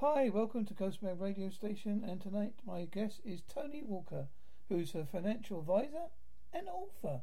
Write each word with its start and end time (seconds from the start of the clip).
Hi, 0.00 0.28
welcome 0.28 0.66
to 0.66 0.74
Ghostman 0.74 1.18
Radio 1.18 1.48
Station, 1.48 2.04
and 2.06 2.20
tonight 2.20 2.52
my 2.66 2.84
guest 2.84 3.22
is 3.24 3.40
Tony 3.48 3.82
Walker, 3.82 4.26
who's 4.68 4.94
a 4.94 5.06
financial 5.06 5.60
advisor 5.60 6.10
and 6.52 6.68
author. 6.68 7.22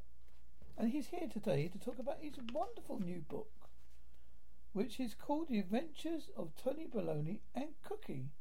And 0.76 0.90
he's 0.90 1.10
here 1.10 1.30
today 1.32 1.68
to 1.68 1.78
talk 1.78 2.00
about 2.00 2.18
his 2.24 2.34
wonderful 2.52 3.00
new 3.00 3.22
book, 3.22 3.70
which 4.72 5.00
is 5.00 5.14
called 5.14 5.50
The 5.50 5.60
Adventures 5.60 6.32
of 6.36 6.56
Tony 6.56 6.88
Balony 6.92 7.42
and 7.54 7.76
Cookie. 7.84 8.32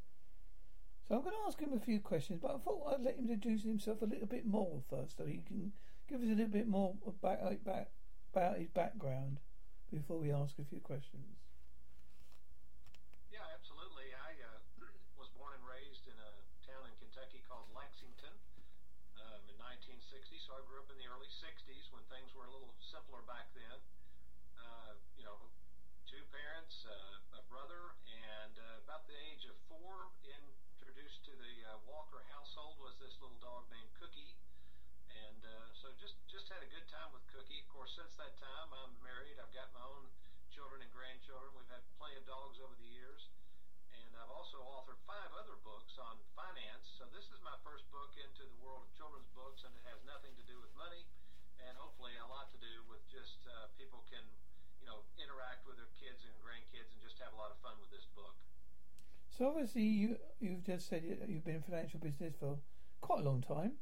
So 1.06 1.16
I'm 1.16 1.24
going 1.24 1.36
to 1.36 1.46
ask 1.46 1.60
him 1.60 1.74
a 1.74 1.84
few 1.84 2.00
questions, 2.00 2.38
but 2.40 2.54
I 2.54 2.58
thought 2.58 2.90
I'd 2.90 3.04
let 3.04 3.18
him 3.18 3.28
introduce 3.28 3.64
himself 3.64 4.00
a 4.00 4.06
little 4.06 4.26
bit 4.26 4.46
more 4.46 4.80
first, 4.88 5.18
so 5.18 5.26
he 5.26 5.42
can 5.46 5.72
give 6.08 6.22
us 6.22 6.28
a 6.28 6.30
little 6.30 6.46
bit 6.46 6.68
more 6.68 6.94
about, 7.06 7.40
about, 7.52 7.88
about 8.32 8.58
his 8.58 8.70
background 8.70 9.40
before 9.92 10.16
we 10.16 10.32
ask 10.32 10.58
a 10.58 10.64
few 10.64 10.80
questions. 10.80 11.36
Yeah, 13.32 13.48
absolutely. 13.56 14.12
I 14.12 14.36
uh, 14.44 14.60
was 15.16 15.32
born 15.32 15.56
and 15.56 15.64
raised 15.64 16.04
in 16.04 16.12
a 16.20 16.32
town 16.68 16.84
in 16.84 16.92
Kentucky 17.00 17.40
called 17.48 17.64
Lexington 17.72 18.36
um, 19.16 19.40
in 19.48 19.56
1960. 19.56 20.36
So 20.36 20.52
I 20.52 20.60
grew 20.68 20.84
up 20.84 20.92
in 20.92 21.00
the 21.00 21.08
early 21.08 21.32
60s 21.32 21.88
when 21.96 22.04
things 22.12 22.36
were 22.36 22.44
a 22.44 22.52
little 22.52 22.76
simpler 22.76 23.24
back 23.24 23.48
then. 23.56 23.78
Uh, 24.60 25.00
you 25.16 25.24
know, 25.24 25.40
two 26.04 26.20
parents, 26.28 26.84
uh, 26.84 27.40
a 27.40 27.42
brother, 27.48 27.96
and 28.04 28.52
uh, 28.60 28.84
about 28.84 29.08
the 29.08 29.16
age 29.32 29.48
of 29.48 29.56
four, 29.64 30.12
introduced 30.28 31.24
to 31.24 31.32
the 31.32 31.54
uh, 31.72 31.80
Walker 31.88 32.20
household 32.36 32.76
was 32.84 33.00
this 33.00 33.11
little 33.22 33.38
dog 33.38 33.70
named 33.70 33.86
Cookie. 33.94 34.34
And 35.30 35.46
uh, 35.46 35.70
so 35.78 35.94
just 35.94 36.18
just 36.26 36.50
had 36.50 36.58
a 36.66 36.70
good 36.74 36.90
time 36.90 37.14
with 37.14 37.22
Cookie. 37.30 37.62
Of 37.62 37.68
course, 37.70 37.94
since 37.94 38.18
that 38.18 38.34
time, 38.42 38.74
I'm 38.74 38.98
married. 38.98 39.38
I've 39.38 39.54
got 39.54 39.70
my 39.70 39.84
own 39.86 40.10
children 40.50 40.82
and 40.82 40.90
grandchildren. 40.90 41.54
We've 41.54 41.70
had 41.70 41.86
plenty 42.02 42.18
of 42.18 42.26
dogs 42.26 42.58
over 42.58 42.74
the 42.74 42.90
years. 42.90 43.30
And 43.92 44.16
I've 44.16 44.32
also 44.32 44.56
authored 44.64 44.98
five 45.04 45.30
other 45.36 45.54
books 45.62 46.00
on 46.00 46.16
finance. 46.32 46.88
So 46.96 47.04
this 47.12 47.28
is 47.28 47.38
my 47.44 47.54
first 47.60 47.84
book 47.92 48.16
into 48.16 48.48
the 48.48 48.58
world 48.64 48.88
of 48.88 48.90
children's 48.96 49.28
books, 49.36 49.62
and 49.68 49.70
it 49.76 49.84
has 49.84 50.00
nothing 50.08 50.32
to 50.40 50.44
do 50.48 50.56
with 50.64 50.72
money, 50.72 51.04
and 51.60 51.76
hopefully 51.76 52.16
a 52.16 52.24
lot 52.24 52.48
to 52.56 52.58
do 52.58 52.80
with 52.88 53.04
just 53.12 53.44
uh, 53.44 53.68
people 53.76 54.00
can, 54.08 54.24
you 54.80 54.88
know, 54.88 55.04
interact 55.20 55.68
with 55.68 55.76
their 55.76 55.92
kids 56.00 56.24
and 56.24 56.32
grandkids 56.40 56.88
and 56.96 57.04
just 57.04 57.20
have 57.20 57.36
a 57.36 57.38
lot 57.38 57.52
of 57.52 57.60
fun 57.60 57.76
with 57.84 57.92
this 57.92 58.08
book. 58.16 58.32
So 59.28 59.52
obviously 59.52 59.84
you 59.84 60.16
you've 60.40 60.64
just 60.64 60.88
said 60.88 61.04
you- 61.04 61.20
you've 61.28 61.44
been 61.44 61.60
in 61.60 61.64
financial 61.64 62.00
business 62.00 62.32
for 62.40 62.56
quite 63.02 63.20
a 63.20 63.26
long 63.26 63.42
time. 63.42 63.76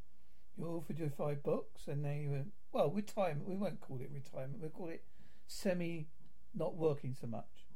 You 0.56 0.64
authored 0.64 0.98
your 0.98 1.12
five 1.12 1.44
books, 1.44 1.86
and 1.86 2.02
then 2.02 2.16
you 2.24 2.30
went 2.32 2.50
well 2.72 2.90
retirement. 2.90 3.46
We 3.46 3.54
won't 3.54 3.78
call 3.78 4.00
it 4.00 4.10
retirement. 4.10 4.58
We'll 4.58 4.74
call 4.74 4.88
it 4.88 5.04
semi 5.46 6.08
not 6.56 6.74
working 6.74 7.14
so 7.14 7.30
much. 7.30 7.70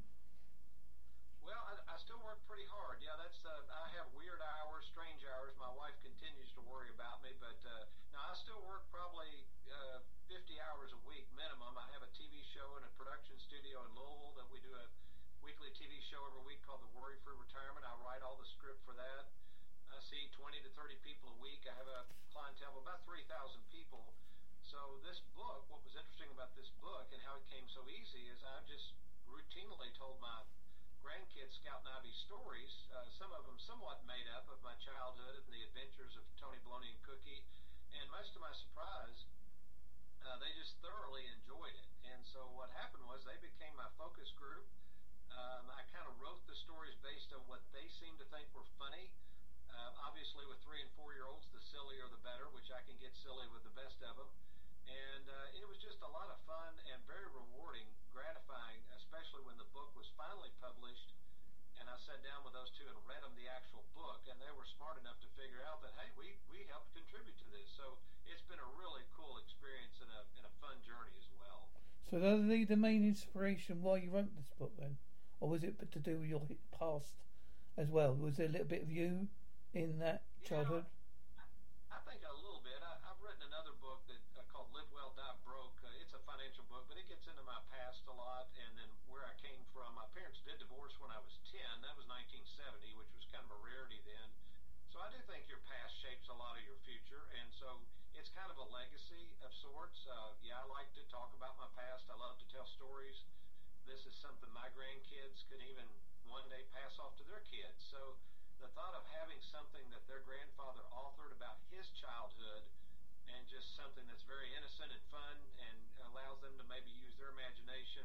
Well, 1.46 1.54
I, 1.54 1.78
I 1.86 1.96
still 2.02 2.18
work 2.26 2.42
pretty 2.50 2.66
hard. 2.66 2.98
Yeah, 2.98 3.14
that's 3.14 3.38
uh, 3.46 3.54
I 3.70 3.86
have 4.00 4.10
weird 4.18 4.42
hours, 4.42 4.88
strange 4.90 5.22
hours. 5.22 5.54
My 5.60 5.70
wife 5.78 5.94
continues 6.02 6.50
to 6.58 6.60
worry 6.66 6.90
about 6.90 7.22
me, 7.22 7.30
but 7.38 7.60
uh, 7.62 7.86
now 8.10 8.24
I 8.26 8.34
still 8.34 8.58
work 8.66 8.90
probably 8.90 9.30
uh, 9.70 10.02
50 10.26 10.58
hours 10.58 10.90
a 10.90 11.00
week 11.06 11.30
minimum. 11.38 11.78
I 11.78 11.86
have 11.94 12.02
a 12.02 12.10
TV 12.18 12.42
show 12.42 12.66
and 12.74 12.82
a 12.82 12.92
production 12.98 13.38
studio 13.38 13.84
in 13.86 13.94
Louisville 13.94 14.34
that 14.42 14.48
we 14.50 14.58
do 14.58 14.74
a 14.74 14.84
weekly 15.44 15.70
TV 15.76 16.02
show 16.02 16.18
every 16.26 16.42
week 16.42 16.64
called 16.66 16.82
The 16.82 16.90
Worry 16.98 17.20
Free 17.22 17.38
Retirement. 17.38 17.86
I 17.86 17.94
write 18.02 18.26
all 18.26 18.34
the 18.34 18.48
script 18.48 18.82
for 18.82 18.98
that. 18.98 19.30
See 20.04 20.28
20 20.36 20.60
to 20.60 20.68
30 20.76 21.00
people 21.00 21.32
a 21.32 21.38
week. 21.40 21.64
I 21.64 21.72
have 21.80 21.88
a 21.88 22.04
clientele 22.28 22.76
of 22.76 22.84
about 22.84 23.00
3,000 23.08 23.24
people. 23.72 24.12
So 24.60 25.00
this 25.00 25.24
book, 25.32 25.64
what 25.72 25.80
was 25.80 25.96
interesting 25.96 26.28
about 26.28 26.52
this 26.52 26.68
book 26.84 27.08
and 27.08 27.24
how 27.24 27.40
it 27.40 27.46
came 27.48 27.64
so 27.72 27.80
easy 27.88 28.28
is 28.28 28.36
I 28.44 28.60
just 28.68 28.92
routinely 29.24 29.88
told 29.96 30.20
my 30.20 30.44
grandkids 31.00 31.56
Scout 31.56 31.88
and 31.88 32.12
stories, 32.28 32.84
uh, 32.92 33.08
some 33.16 33.32
of 33.32 33.48
them 33.48 33.56
somewhat 33.64 34.04
made 34.04 34.28
up 34.36 34.44
of 34.52 34.60
my 34.60 34.76
childhood 34.84 35.40
and 35.40 35.48
the 35.48 35.64
adventures 35.72 36.12
of 36.20 36.24
Tony 36.36 36.60
Balony 36.68 36.92
and 36.92 37.00
Cookie. 37.00 37.40
And 37.96 38.04
much 38.12 38.28
to 38.36 38.40
my 38.44 38.52
surprise, 38.52 39.24
uh, 40.20 40.36
they 40.36 40.52
just 40.60 40.76
thoroughly 40.84 41.24
enjoyed 41.32 41.72
it. 41.80 41.88
And 42.12 42.20
so 42.28 42.44
what 42.52 42.68
happened 42.76 43.08
was 43.08 43.24
they 43.24 43.40
became 43.40 43.72
my 43.72 43.88
focus 43.96 44.28
group. 44.36 44.68
Um, 45.32 45.72
I 45.72 45.80
kind 45.96 46.04
of 46.04 46.12
wrote 46.20 46.44
the 46.44 46.56
stories 46.60 46.92
based 47.00 47.32
on 47.32 47.40
what 47.48 47.64
they 47.72 47.88
seemed 47.96 48.20
to 48.20 48.28
think 48.28 48.52
were 48.52 48.68
funny. 48.76 49.08
Uh, 49.74 50.06
obviously, 50.06 50.46
with 50.46 50.62
three 50.62 50.78
and 50.78 50.90
four 50.94 51.10
year 51.14 51.26
olds, 51.26 51.46
the 51.50 51.58
sillier 51.58 52.06
the 52.06 52.22
better, 52.22 52.46
which 52.54 52.70
I 52.70 52.78
can 52.86 52.94
get 53.02 53.10
silly 53.18 53.46
with 53.50 53.66
the 53.66 53.74
best 53.74 53.98
of 54.06 54.14
them. 54.14 54.30
And 54.86 55.26
uh, 55.26 55.58
it 55.58 55.66
was 55.66 55.80
just 55.82 55.98
a 56.04 56.10
lot 56.14 56.30
of 56.30 56.38
fun 56.46 56.72
and 56.92 57.00
very 57.10 57.26
rewarding, 57.34 57.88
gratifying, 58.14 58.78
especially 58.94 59.42
when 59.42 59.58
the 59.58 59.66
book 59.74 59.90
was 59.98 60.06
finally 60.14 60.52
published. 60.62 61.10
And 61.80 61.90
I 61.90 61.96
sat 62.06 62.22
down 62.22 62.46
with 62.46 62.54
those 62.54 62.70
two 62.78 62.86
and 62.86 62.94
read 63.02 63.20
them 63.26 63.34
the 63.34 63.50
actual 63.50 63.82
book, 63.98 64.22
and 64.30 64.38
they 64.38 64.52
were 64.54 64.68
smart 64.78 65.00
enough 65.02 65.18
to 65.26 65.28
figure 65.34 65.64
out 65.66 65.82
that 65.82 65.92
hey, 65.98 66.08
we 66.14 66.38
we 66.46 66.62
helped 66.70 66.94
contribute 66.94 67.34
to 67.42 67.48
this. 67.50 67.66
So 67.74 67.98
it's 68.30 68.44
been 68.46 68.62
a 68.62 68.70
really 68.78 69.02
cool 69.18 69.42
experience 69.42 69.98
and 69.98 70.10
a 70.14 70.22
and 70.38 70.44
a 70.46 70.54
fun 70.62 70.78
journey 70.86 71.18
as 71.18 71.26
well. 71.34 71.66
So 72.06 72.22
that 72.22 72.34
was 72.38 72.46
the, 72.46 72.62
the 72.62 72.78
main 72.78 73.02
inspiration 73.02 73.82
why 73.82 74.06
you 74.06 74.14
wrote 74.14 74.30
this 74.38 74.54
book 74.54 74.72
then, 74.78 75.02
or 75.42 75.50
was 75.50 75.66
it 75.66 75.74
to 75.82 75.98
do 75.98 76.22
with 76.22 76.30
your 76.30 76.46
past 76.70 77.18
as 77.74 77.90
well? 77.90 78.14
Was 78.14 78.38
there 78.38 78.46
a 78.46 78.54
little 78.54 78.70
bit 78.70 78.86
of 78.86 78.92
you 78.92 79.26
in 79.74 79.98
that 79.98 80.22
childhood? 80.46 80.86
I 81.90 81.98
think 82.06 82.22
a 82.22 82.30
little 82.30 82.62
bit. 82.62 82.78
I, 82.78 82.94
I've 83.10 83.18
written 83.18 83.42
another 83.42 83.74
book 83.82 84.06
that 84.06 84.22
uh, 84.38 84.46
called 84.54 84.70
Live 84.70 84.86
Well, 84.94 85.10
Die 85.18 85.36
Broke. 85.42 85.74
Uh, 85.82 85.90
it's 85.98 86.14
a 86.14 86.22
financial 86.22 86.62
book, 86.70 86.86
but 86.86 86.94
it 86.94 87.10
gets 87.10 87.26
into 87.26 87.42
my 87.42 87.58
past 87.74 88.06
a 88.06 88.14
lot 88.14 88.46
and 88.54 88.70
then 88.78 88.86
where 89.10 89.26
I 89.26 89.34
came 89.42 89.58
from. 89.74 89.98
My 89.98 90.06
parents 90.14 90.38
did 90.46 90.62
divorce 90.62 90.94
when 91.02 91.10
I 91.10 91.18
was 91.18 91.42
10. 91.50 91.58
That 91.82 91.98
was 91.98 92.06
1970, 92.06 92.94
which 92.94 93.10
was 93.18 93.26
kind 93.34 93.42
of 93.42 93.50
a 93.50 93.58
rarity 93.58 93.98
then. 94.06 94.30
So 94.94 95.02
I 95.02 95.10
do 95.10 95.18
think 95.26 95.50
your 95.50 95.58
past 95.66 95.90
shapes 95.98 96.30
a 96.30 96.36
lot 96.38 96.54
of 96.54 96.62
your 96.62 96.78
future, 96.86 97.26
and 97.34 97.50
so 97.58 97.82
it's 98.14 98.30
kind 98.30 98.46
of 98.46 98.62
a 98.62 98.66
legacy 98.70 99.34
of 99.42 99.50
sorts. 99.58 100.06
Uh, 100.06 100.38
yeah, 100.46 100.62
I 100.62 100.70
like 100.70 100.86
to 100.94 101.02
talk 101.10 101.34
about 101.34 101.58
my 101.58 101.66
past. 101.74 102.06
I 102.06 102.14
love 102.14 102.38
to 102.38 102.46
tell 102.46 102.62
stories. 102.78 103.26
This 103.90 104.06
is 104.06 104.14
something 104.22 104.46
my 104.54 104.70
grandkids 104.70 105.42
could 105.50 105.58
even 105.66 105.82
one 106.30 106.46
day 106.46 106.62
pass 106.70 106.94
off 107.02 107.18
to 107.18 107.26
their 107.26 107.42
kids. 107.50 107.82
So 107.90 108.14
the 108.62 108.70
thought 108.74 108.94
of 108.94 109.04
having 109.14 109.38
something 109.50 109.82
that 109.90 110.04
their 110.06 110.22
grandfather 110.22 110.82
authored 110.94 111.34
about 111.34 111.58
his 111.70 111.88
childhood 111.98 112.62
and 113.30 113.40
just 113.50 113.74
something 113.74 114.04
that's 114.06 114.24
very 114.26 114.50
innocent 114.54 114.90
and 114.92 115.02
fun 115.10 115.36
and 115.70 115.78
allows 116.10 116.38
them 116.44 116.54
to 116.60 116.64
maybe 116.70 116.90
use 116.92 117.14
their 117.16 117.32
imagination. 117.34 118.04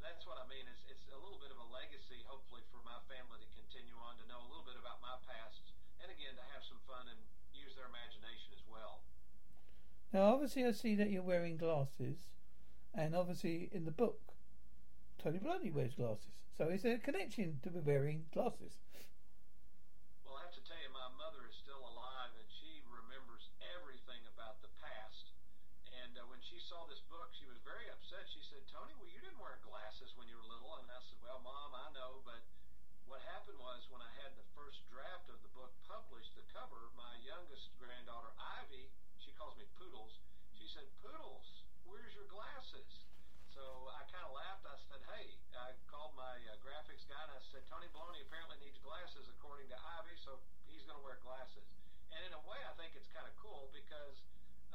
That's 0.00 0.24
what 0.24 0.40
I 0.40 0.46
mean. 0.48 0.64
It's, 0.68 0.84
it's 0.88 1.06
a 1.12 1.20
little 1.20 1.40
bit 1.40 1.52
of 1.52 1.60
a 1.60 1.68
legacy, 1.68 2.24
hopefully, 2.24 2.64
for 2.72 2.80
my 2.82 2.98
family 3.06 3.40
to 3.40 3.48
continue 3.52 3.96
on 4.00 4.16
to 4.20 4.24
know 4.28 4.40
a 4.40 4.48
little 4.48 4.66
bit 4.66 4.80
about 4.80 5.00
my 5.04 5.16
past 5.28 5.70
and 6.00 6.08
again 6.08 6.32
to 6.36 6.44
have 6.56 6.64
some 6.64 6.80
fun 6.88 7.04
and 7.12 7.20
use 7.52 7.76
their 7.76 7.88
imagination 7.88 8.50
as 8.56 8.64
well. 8.64 9.04
Now, 10.10 10.34
obviously, 10.34 10.64
I 10.64 10.72
see 10.72 10.96
that 10.96 11.12
you're 11.12 11.22
wearing 11.22 11.60
glasses, 11.60 12.32
and 12.96 13.14
obviously, 13.14 13.70
in 13.70 13.84
the 13.84 13.94
book, 13.94 14.18
Tony 15.22 15.38
Balony 15.38 15.70
wears 15.70 15.94
glasses. 15.94 16.34
So, 16.56 16.66
is 16.72 16.82
there 16.82 16.98
a 16.98 17.02
connection 17.02 17.60
to 17.62 17.70
wearing 17.84 18.26
glasses? 18.34 18.80
Well, 20.26 20.34
I 20.40 20.50
have 20.50 20.56
to 20.56 20.64
tell 20.66 20.80
you, 20.82 20.90
my 20.90 21.12
mother 21.14 21.46
is 21.46 21.54
still 21.54 21.78
alive, 21.78 22.32
and 22.34 22.48
she 22.50 22.82
remembers 22.90 23.46
everything 23.76 24.24
about 24.34 24.58
the 24.66 24.72
past. 24.82 25.30
And 26.02 26.18
uh, 26.18 26.26
when 26.26 26.42
she 26.42 26.58
saw 26.58 26.90
this 26.90 27.04
book, 27.06 27.30
she 27.36 27.46
was 27.46 27.60
very 27.62 27.86
upset. 27.92 28.26
She 28.32 28.42
said, 28.50 28.66
"Tony, 28.66 28.96
well, 28.98 29.06
you 29.06 29.20
didn't 29.22 29.38
wear 29.38 29.62
glasses 29.62 30.10
when 30.18 30.26
you 30.26 30.34
were 30.34 30.48
little." 30.50 30.74
And 30.82 30.90
I 30.90 30.98
said, 31.06 31.22
"Well, 31.22 31.38
Mom, 31.44 31.70
I 31.70 31.86
know, 31.94 32.18
but 32.26 32.42
what 33.06 33.22
happened 33.30 33.62
was 33.62 33.86
when 33.94 34.02
I 34.02 34.10
had 34.18 34.30
youngest 37.30 37.70
granddaughter, 37.78 38.34
Ivy, 38.62 38.90
she 39.22 39.30
calls 39.38 39.54
me 39.54 39.62
Poodles. 39.78 40.18
She 40.54 40.66
said, 40.66 40.86
Poodles, 40.98 41.66
where's 41.86 42.10
your 42.14 42.26
glasses? 42.26 43.06
So 43.54 43.62
I 43.86 44.02
kind 44.10 44.26
of 44.26 44.34
laughed. 44.34 44.66
I 44.66 44.74
said, 44.90 45.02
hey, 45.14 45.38
I 45.54 45.74
called 45.86 46.14
my 46.18 46.34
uh, 46.34 46.40
graphics 46.60 47.08
guy 47.08 47.20
and 47.24 47.32
I 47.32 47.40
said, 47.48 47.64
Tony 47.68 47.88
Balony 47.90 48.20
apparently 48.24 48.60
needs 48.60 48.76
glasses 48.84 49.24
according 49.32 49.68
to 49.72 49.76
Ivy, 50.00 50.16
so 50.20 50.36
he's 50.68 50.84
going 50.84 50.96
to 50.96 51.04
wear 51.04 51.16
glasses. 51.24 51.72
And 52.12 52.20
in 52.26 52.32
a 52.36 52.42
way, 52.44 52.60
I 52.68 52.74
think 52.76 52.92
it's 52.94 53.08
kind 53.10 53.24
of 53.24 53.32
cool 53.40 53.72
because, 53.72 54.20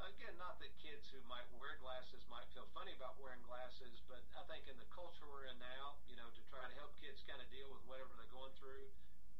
again, 0.01 0.33
not 0.41 0.57
that 0.61 0.73
kids 0.81 1.05
who 1.13 1.21
might 1.29 1.45
wear 1.61 1.77
glasses 1.77 2.25
might 2.31 2.49
feel 2.57 2.65
funny 2.73 2.93
about 2.97 3.21
wearing 3.21 3.43
glasses, 3.45 4.01
but 4.09 4.23
I 4.33 4.41
think 4.49 4.65
in 4.65 4.77
the 4.81 4.89
culture 4.89 5.29
we're 5.29 5.45
in 5.45 5.59
now, 5.61 6.01
you 6.09 6.17
know, 6.17 6.27
to 6.33 6.41
try 6.49 6.65
to 6.65 6.75
help 6.79 6.97
kids 6.97 7.21
kind 7.29 7.39
of 7.39 7.47
deal 7.53 7.69
with 7.69 7.85
whatever 7.85 8.17
they're 8.17 8.33
going 8.33 8.55
through, 8.57 8.89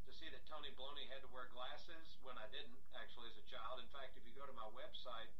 to 0.05 0.11
see 0.13 0.29
that 0.29 0.45
Tony 0.45 0.69
Balony 0.77 1.09
had 1.09 1.25
to 1.25 1.29
wear 1.33 1.49
glasses 1.49 2.05
when 2.21 2.37
I 2.37 2.45
didn't 2.53 2.77
actually 2.93 3.33
as 3.33 3.37
a 3.41 3.45
child. 3.49 3.81
In 3.81 3.89
fact, 3.89 4.13
if 4.13 4.21
you 4.27 4.37
go 4.37 4.45
to 4.45 4.53
my 4.53 4.69
website 4.75 5.33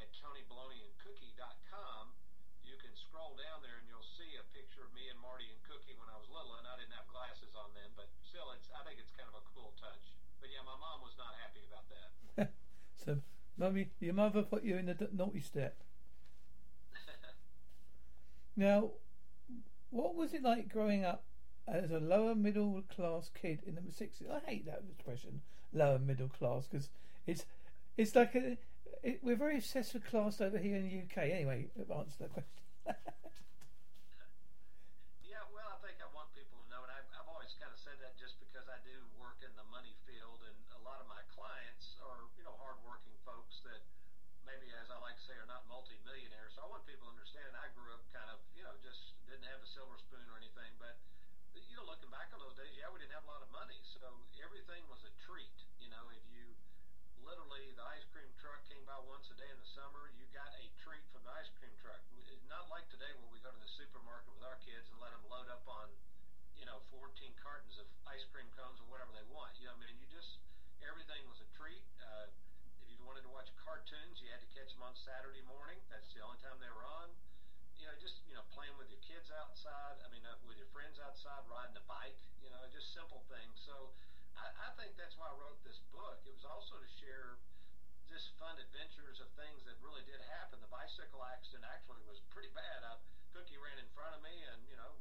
at 0.00 0.08
TonyBalonyandCookie.com, 0.16 2.16
you 2.70 2.78
can 2.78 2.94
scroll 2.94 3.34
down 3.34 3.58
there 3.66 3.82
and 3.82 3.86
you'll 3.90 4.06
see 4.14 4.38
a 4.38 4.46
picture 4.54 4.86
of 4.86 4.94
me 4.94 5.10
and 5.10 5.18
Marty 5.18 5.50
and 5.50 5.58
Cookie 5.66 5.98
when 5.98 6.06
I 6.06 6.14
was 6.14 6.30
little, 6.30 6.54
and 6.54 6.70
I 6.70 6.78
didn't 6.78 6.94
have 6.94 7.10
glasses 7.10 7.50
on 7.58 7.74
then, 7.74 7.90
but 7.98 8.06
still, 8.22 8.54
it's 8.54 8.70
I 8.70 8.86
think 8.86 9.02
it's 9.02 9.10
kind 9.10 9.26
of 9.26 9.42
a 9.42 9.44
cool 9.50 9.74
touch. 9.74 10.14
But 10.38 10.54
yeah, 10.54 10.62
my 10.62 10.78
mom 10.78 11.02
was 11.02 11.18
not 11.18 11.34
happy 11.42 11.66
about 11.66 11.86
that. 11.90 12.54
so, 13.02 13.18
mummy, 13.58 13.90
your 13.98 14.14
mother 14.14 14.46
put 14.46 14.62
you 14.62 14.78
in 14.78 14.86
the 14.86 14.94
naughty 15.10 15.42
step. 15.42 15.82
now, 18.56 18.94
what 19.90 20.14
was 20.14 20.30
it 20.30 20.46
like 20.46 20.70
growing 20.70 21.02
up 21.02 21.26
as 21.66 21.90
a 21.90 21.98
lower 21.98 22.38
middle 22.38 22.86
class 22.86 23.30
kid 23.34 23.66
in 23.66 23.74
the 23.74 23.90
60s? 23.90 24.30
I 24.30 24.38
hate 24.46 24.66
that 24.70 24.86
expression, 24.86 25.42
lower 25.74 25.98
middle 25.98 26.30
class, 26.30 26.70
because 26.70 26.88
it's 27.26 27.44
it's 27.98 28.14
like 28.14 28.34
a, 28.34 28.56
it, 29.02 29.20
we're 29.22 29.36
very 29.36 29.58
obsessed 29.58 29.94
with 29.94 30.06
class 30.06 30.40
over 30.40 30.58
here 30.58 30.76
in 30.76 30.84
the 30.86 31.02
UK. 31.02 31.30
Anyway, 31.30 31.66
answer 31.76 32.16
that 32.20 32.32
question. 32.32 32.59
Yeah, 35.20 35.44
well, 35.52 35.68
I 35.68 35.78
think 35.84 36.00
I 36.00 36.08
want 36.16 36.32
people 36.32 36.58
to 36.64 36.66
know, 36.72 36.80
and 36.82 36.90
I've, 36.92 37.04
I've 37.12 37.28
always 37.28 37.52
kind 37.60 37.70
of 37.72 37.78
said 37.78 38.00
that 38.00 38.16
just 38.16 38.38
because 38.40 38.66
I 38.68 38.78
do 38.82 38.96
work 39.20 39.36
in 39.44 39.52
the 39.54 39.64
money 39.68 39.92
field, 40.08 40.40
and 40.48 40.56
a 40.72 40.80
lot 40.80 41.00
of 41.00 41.06
my 41.06 41.20
clients 41.28 41.96
are, 42.00 42.24
you 42.36 42.42
know, 42.44 42.56
hardworking 42.56 43.14
folks 43.24 43.60
that 43.68 43.80
maybe, 44.48 44.72
as 44.72 44.88
I 44.88 44.96
like 44.96 45.16
to 45.20 45.24
say, 45.28 45.36
are 45.36 45.46
not 45.48 45.66
multimillionaires. 45.68 46.56
So 46.56 46.64
I 46.64 46.68
want 46.72 46.86
people 46.88 47.06
to 47.06 47.12
understand 47.12 47.52
I 47.54 47.68
grew 47.76 47.92
up 47.92 48.00
kind 48.12 48.30
of, 48.32 48.40
you 48.56 48.64
know, 48.64 48.74
just 48.80 49.12
didn't 49.28 49.44
have 49.44 49.60
a 49.60 49.68
silver 49.68 49.98
spoon 50.00 50.24
or 50.32 50.36
anything, 50.40 50.72
but 50.80 50.96
you 51.52 51.76
know, 51.76 51.84
looking 51.84 52.08
back 52.10 52.30
on 52.32 52.38
those 52.40 52.54
days, 52.56 52.72
yeah, 52.78 52.88
we 52.90 52.98
didn't 52.98 53.12
have 53.12 53.26
a 53.26 53.30
lot 53.30 53.42
of 53.42 53.50
money, 53.50 53.78
so 53.82 54.24
everything 54.40 54.86
was 54.88 55.02
a 55.04 55.10
treat. 55.26 55.52
You 55.78 55.88
know, 55.90 56.08
if 56.10 56.22
you 56.30 56.54
literally 57.20 57.72
the 57.76 57.84
ice 57.84 58.04
cream 58.08 58.30
truck 58.40 58.64
came 58.64 58.82
by 58.88 58.96
once 59.04 59.28
a 59.28 59.36
day 59.36 59.50
in 59.50 59.58
the 59.60 59.68
summer, 59.76 60.08
you 60.16 60.24
got 60.32 60.48
a 60.56 60.64
treat 60.80 61.04
from 61.12 61.22
the 61.26 61.32
ice 61.36 61.50
cream 61.60 61.74
truck. 61.76 62.00
It's 62.32 62.46
not 62.48 62.68
like 62.72 62.88
today 62.88 63.12
where 63.18 63.28
go 63.40 63.50
to 63.50 63.60
the 63.60 63.68
supermarket 63.68 64.32
with 64.32 64.44
our 64.44 64.60
kids 64.60 64.92
and 64.92 65.00
let 65.00 65.16
them 65.16 65.24
load 65.24 65.48
up 65.48 65.64
on, 65.64 65.88
you 66.52 66.68
know, 66.68 66.84
14 66.92 67.32
cartons 67.40 67.80
of 67.80 67.88
ice 68.04 68.24
cream 68.28 68.52
cones 68.52 68.76
or 68.76 68.86
whatever 68.86 69.10
they 69.10 69.24
want. 69.24 69.56
You 69.56 69.68
know, 69.68 69.74
I 69.74 69.80
mean, 69.80 69.96
you 69.96 70.06
just 70.12 70.36
everything 70.84 71.24
was 71.24 71.40
a 71.40 71.48
treat. 71.56 71.84
Uh, 71.96 72.28
if 72.84 72.88
you 72.92 73.00
wanted 73.04 73.24
to 73.24 73.32
watch 73.32 73.48
cartoons, 73.56 74.20
you 74.20 74.28
had 74.28 74.40
to 74.44 74.50
catch 74.52 74.72
them 74.72 74.84
on 74.84 74.92
Saturday 74.92 75.40
morning. 75.44 75.80
That's 75.88 76.12
the 76.12 76.20
only 76.20 76.36
time 76.40 76.60
they 76.60 76.68
were 76.68 76.84
on. 76.84 77.12
You 77.80 77.88
know, 77.88 77.96
just 77.96 78.20
you 78.28 78.36
know, 78.36 78.44
playing 78.52 78.76
with 78.76 78.92
your 78.92 79.00
kids 79.00 79.32
outside. 79.32 79.96
I 80.04 80.08
mean, 80.12 80.24
uh, 80.28 80.36
with 80.44 80.60
your 80.60 80.68
friends 80.68 81.00
outside, 81.00 81.40
riding 81.48 81.76
a 81.80 81.84
bike. 81.88 82.20
You 82.44 82.52
know, 82.52 82.60
just 82.68 82.92
simple 82.92 83.24
things. 83.24 83.56
So, 83.64 83.88
I, 84.36 84.68
I 84.68 84.68
think 84.76 85.00
that's 85.00 85.16
why 85.16 85.32
I 85.32 85.34
wrote 85.36 85.56
this 85.64 85.80
book. 85.88 86.20
It 86.28 86.32
was 86.36 86.44
also 86.44 86.76
to 86.76 86.88
share 87.00 87.40
just 88.04 88.34
fun 88.36 88.58
adventures 88.58 89.22
of 89.22 89.30
things 89.38 89.62
that 89.64 89.78
really 89.80 90.02
did 90.02 90.20
happen. 90.20 90.58
The 90.60 90.68
bicycle 90.68 91.22
accident 91.22 91.62
actually 91.64 92.02
was 92.04 92.18
pretty 92.28 92.50
bad. 92.50 92.82
I, 92.82 92.98
Cookie 93.34 93.58
ran 93.58 93.78
in 93.78 93.88
front 93.94 94.14
of 94.14 94.20
me, 94.22 94.32
and 94.50 94.58
you 94.66 94.76
know, 94.76 94.92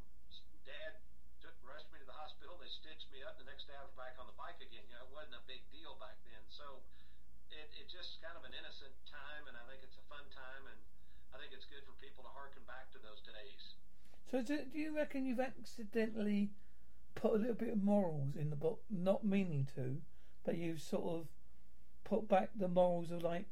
Dad 0.66 0.98
took 1.42 1.56
rushed 1.66 1.90
me 1.90 1.98
to 2.02 2.08
the 2.08 2.16
hospital. 2.16 2.58
They 2.62 2.70
stitched 2.70 3.10
me 3.10 3.26
up. 3.26 3.42
The 3.42 3.48
next 3.50 3.66
day, 3.66 3.76
I 3.78 3.84
was 3.84 3.94
back 3.98 4.18
on 4.22 4.30
the 4.30 4.38
bike 4.38 4.62
again. 4.62 4.86
You 4.90 4.96
know, 4.98 5.10
it 5.10 5.14
wasn't 5.14 5.38
a 5.40 5.46
big 5.50 5.66
deal 5.74 5.98
back 5.98 6.18
then. 6.30 6.44
So, 6.50 6.84
it 7.50 7.68
it 7.76 7.88
just 7.90 8.22
kind 8.22 8.38
of 8.38 8.46
an 8.46 8.54
innocent 8.54 8.94
time, 9.10 9.50
and 9.50 9.58
I 9.58 9.64
think 9.66 9.82
it's 9.82 9.98
a 9.98 10.06
fun 10.08 10.26
time, 10.30 10.64
and 10.70 10.80
I 11.34 11.42
think 11.42 11.54
it's 11.54 11.66
good 11.66 11.86
for 11.86 11.94
people 11.98 12.22
to 12.26 12.32
harken 12.32 12.62
back 12.70 12.94
to 12.94 13.00
those 13.02 13.22
days. 13.26 13.78
So, 14.30 14.46
do, 14.46 14.62
do 14.70 14.78
you 14.78 14.94
reckon 14.94 15.26
you've 15.26 15.42
accidentally 15.42 16.54
put 17.16 17.34
a 17.34 17.38
little 17.38 17.58
bit 17.58 17.74
of 17.74 17.82
morals 17.84 18.36
in 18.38 18.50
the 18.50 18.56
book, 18.56 18.82
not 18.90 19.26
meaning 19.26 19.68
to, 19.76 19.98
but 20.46 20.58
you've 20.58 20.82
sort 20.82 21.04
of 21.04 21.28
put 22.04 22.28
back 22.28 22.50
the 22.56 22.68
morals 22.68 23.12
of 23.12 23.24
like, 23.24 23.46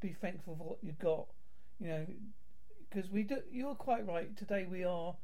be 0.00 0.12
thankful 0.12 0.56
for 0.56 0.64
what 0.64 0.78
you 0.82 0.92
got, 0.92 1.26
you 1.80 1.88
know, 1.88 2.06
because 2.92 3.10
we 3.10 3.22
do. 3.22 3.38
You're 3.50 3.74
quite 3.74 4.06
right. 4.06 4.36
Today 4.36 4.66
we 4.68 4.84
are, 4.84 5.14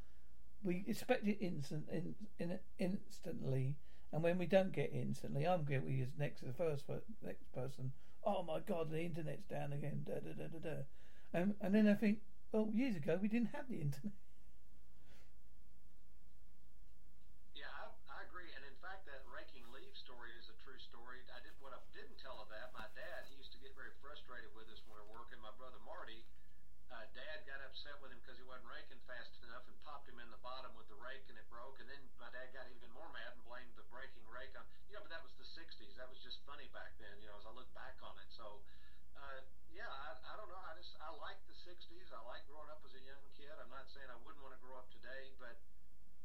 we 0.62 0.84
expect 0.86 1.26
it 1.26 1.38
instant, 1.40 1.84
in, 1.92 2.14
in, 2.38 2.58
instantly, 2.78 3.76
and 4.12 4.22
when 4.22 4.38
we 4.38 4.46
don't 4.46 4.72
get 4.72 4.90
instantly, 4.92 5.46
I'm 5.46 5.64
guilty 5.64 6.00
as 6.02 6.08
next 6.18 6.40
to 6.40 6.46
the 6.46 6.56
first 6.56 6.84
next 7.24 7.52
person. 7.52 7.92
Oh 8.24 8.42
my 8.42 8.60
God, 8.60 8.90
the 8.90 9.00
internet's 9.00 9.44
down 9.46 9.72
again. 9.72 10.04
Da 10.06 10.20
da 10.20 10.32
da 10.32 10.48
da 10.48 10.58
da. 10.58 10.76
And 11.32 11.54
and 11.60 11.74
then 11.74 11.88
I 11.88 11.94
think, 11.94 12.18
well, 12.52 12.68
years 12.72 12.96
ago 12.96 13.18
we 13.20 13.28
didn't 13.28 13.52
have 13.52 13.68
the 13.68 13.80
internet. 13.84 14.16
Yeah, 17.52 17.68
I, 17.68 17.92
I 18.08 18.18
agree. 18.24 18.48
And 18.56 18.64
in 18.64 18.76
fact, 18.80 19.04
that 19.12 19.22
raking 19.28 19.64
leaves 19.76 20.00
story 20.00 20.32
is 20.40 20.48
a 20.48 20.56
true 20.64 20.80
story. 20.80 21.20
I 21.36 21.40
did 21.44 21.52
what 21.60 21.76
I 21.76 21.80
didn't 21.92 22.16
tell 22.16 22.40
of 22.40 22.48
that. 22.48 22.72
My 22.72 22.88
dad, 22.96 23.28
he 23.28 23.36
used 23.36 23.52
to 23.52 23.60
get 23.60 23.76
very 23.76 23.92
frustrated 24.00 24.48
with 24.56 24.72
us 24.72 24.80
when 24.88 24.96
we 24.96 25.04
were 25.04 25.20
working. 25.20 25.36
My 25.44 25.52
brother 25.60 25.80
Marty, 25.84 26.24
uh, 26.88 27.04
Dad 27.18 27.42
got 27.50 27.58
upset 27.66 27.98
with 27.98 28.14
him 28.14 28.22
because 28.22 28.38
he 28.38 28.46
wasn't 28.46 28.70
raking 28.70 29.02
fast 29.10 29.34
enough 29.42 29.66
and 29.66 29.74
popped 29.82 30.06
him 30.06 30.22
in 30.22 30.30
the 30.30 30.38
bottom 30.38 30.70
with 30.78 30.86
the 30.86 30.94
rake, 30.94 31.26
and 31.26 31.34
it 31.34 31.50
broke. 31.50 31.82
And 31.82 31.90
then 31.90 31.98
my 32.14 32.30
dad 32.30 32.54
got 32.54 32.70
even 32.70 32.94
more 32.94 33.10
mad 33.10 33.34
and 33.34 33.42
blamed 33.42 33.74
the 33.74 33.82
breaking 33.90 34.22
rake 34.30 34.54
on. 34.54 34.62
You 34.86 34.94
know, 34.94 35.02
but 35.02 35.10
that 35.10 35.26
was 35.26 35.34
the 35.34 35.48
'60s. 35.50 35.98
That 35.98 36.06
was 36.06 36.22
just 36.22 36.38
funny 36.46 36.70
back 36.70 36.94
then. 37.02 37.18
You 37.18 37.26
know, 37.26 37.34
as 37.34 37.42
I 37.42 37.50
look 37.50 37.66
back 37.74 37.98
on 38.06 38.14
it. 38.22 38.30
So, 38.30 38.62
uh, 39.18 39.42
yeah, 39.66 39.90
I, 39.90 40.14
I 40.30 40.34
don't 40.38 40.46
know. 40.46 40.62
I 40.62 40.78
just 40.78 40.94
I 41.02 41.10
like 41.18 41.42
the 41.50 41.58
'60s. 41.66 42.14
I 42.14 42.22
like 42.22 42.46
growing 42.46 42.70
up 42.70 42.86
as 42.86 42.94
a 42.94 43.02
young 43.02 43.26
kid. 43.34 43.50
I'm 43.58 43.72
not 43.72 43.90
saying 43.90 44.06
I 44.06 44.18
wouldn't 44.22 44.38
want 44.38 44.54
to 44.54 44.62
grow 44.62 44.78
up 44.78 44.86
today, 44.94 45.34
but 45.42 45.58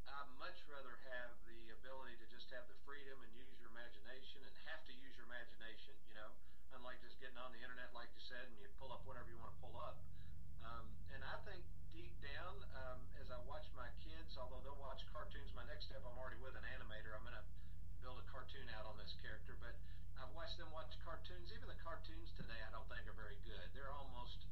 I'd 0.05 0.29
much 0.37 0.61
rather 0.69 0.93
have 1.09 1.33
the 1.49 1.73
ability 1.73 2.21
to 2.21 2.29
just 2.29 2.53
have 2.53 2.69
the 2.69 2.77
freedom 2.85 3.17
and 3.25 3.33
use 3.33 3.57
your 3.57 3.73
imagination 3.73 4.45
and 4.45 4.53
have 4.69 4.85
to 4.85 4.93
use 4.93 5.17
your 5.17 5.25
imagination, 5.25 5.97
you 6.05 6.13
know, 6.13 6.37
unlike 6.77 7.01
just 7.01 7.17
getting 7.17 7.41
on 7.41 7.49
the 7.49 7.65
internet, 7.65 7.89
like 7.97 8.13
you 8.13 8.21
said, 8.29 8.45
and 8.45 8.61
you 8.61 8.69
pull 8.77 8.93
up 8.93 9.01
whatever 9.09 9.33
you 9.33 9.41
want 9.41 9.49
to 9.49 9.57
pull 9.57 9.73
up. 9.81 9.97
I 11.33 11.41
think 11.49 11.65
deep 11.89 12.13
down, 12.21 12.61
um, 12.77 13.01
as 13.17 13.33
I 13.33 13.41
watch 13.49 13.65
my 13.73 13.89
kids, 14.05 14.37
although 14.37 14.61
they'll 14.61 14.77
watch 14.77 15.01
cartoons, 15.09 15.49
my 15.57 15.65
next 15.65 15.89
step, 15.89 16.05
I'm 16.05 16.13
already 16.13 16.37
with 16.37 16.53
an 16.53 16.61
animator. 16.77 17.09
I'm 17.17 17.25
going 17.25 17.33
to 17.33 17.47
build 18.05 18.21
a 18.21 18.27
cartoon 18.29 18.69
out 18.77 18.85
on 18.85 19.01
this 19.01 19.17
character, 19.17 19.57
but 19.57 19.73
I've 20.21 20.29
watched 20.37 20.61
them 20.61 20.69
watch 20.69 20.93
cartoons. 21.01 21.49
Even 21.49 21.73
the 21.73 21.81
cartoons 21.81 22.29
today, 22.37 22.61
I 22.61 22.69
don't 22.69 22.85
think 22.85 23.09
are 23.09 23.17
very 23.17 23.41
good. 23.49 23.65
They're 23.73 23.89
almost 23.89 24.45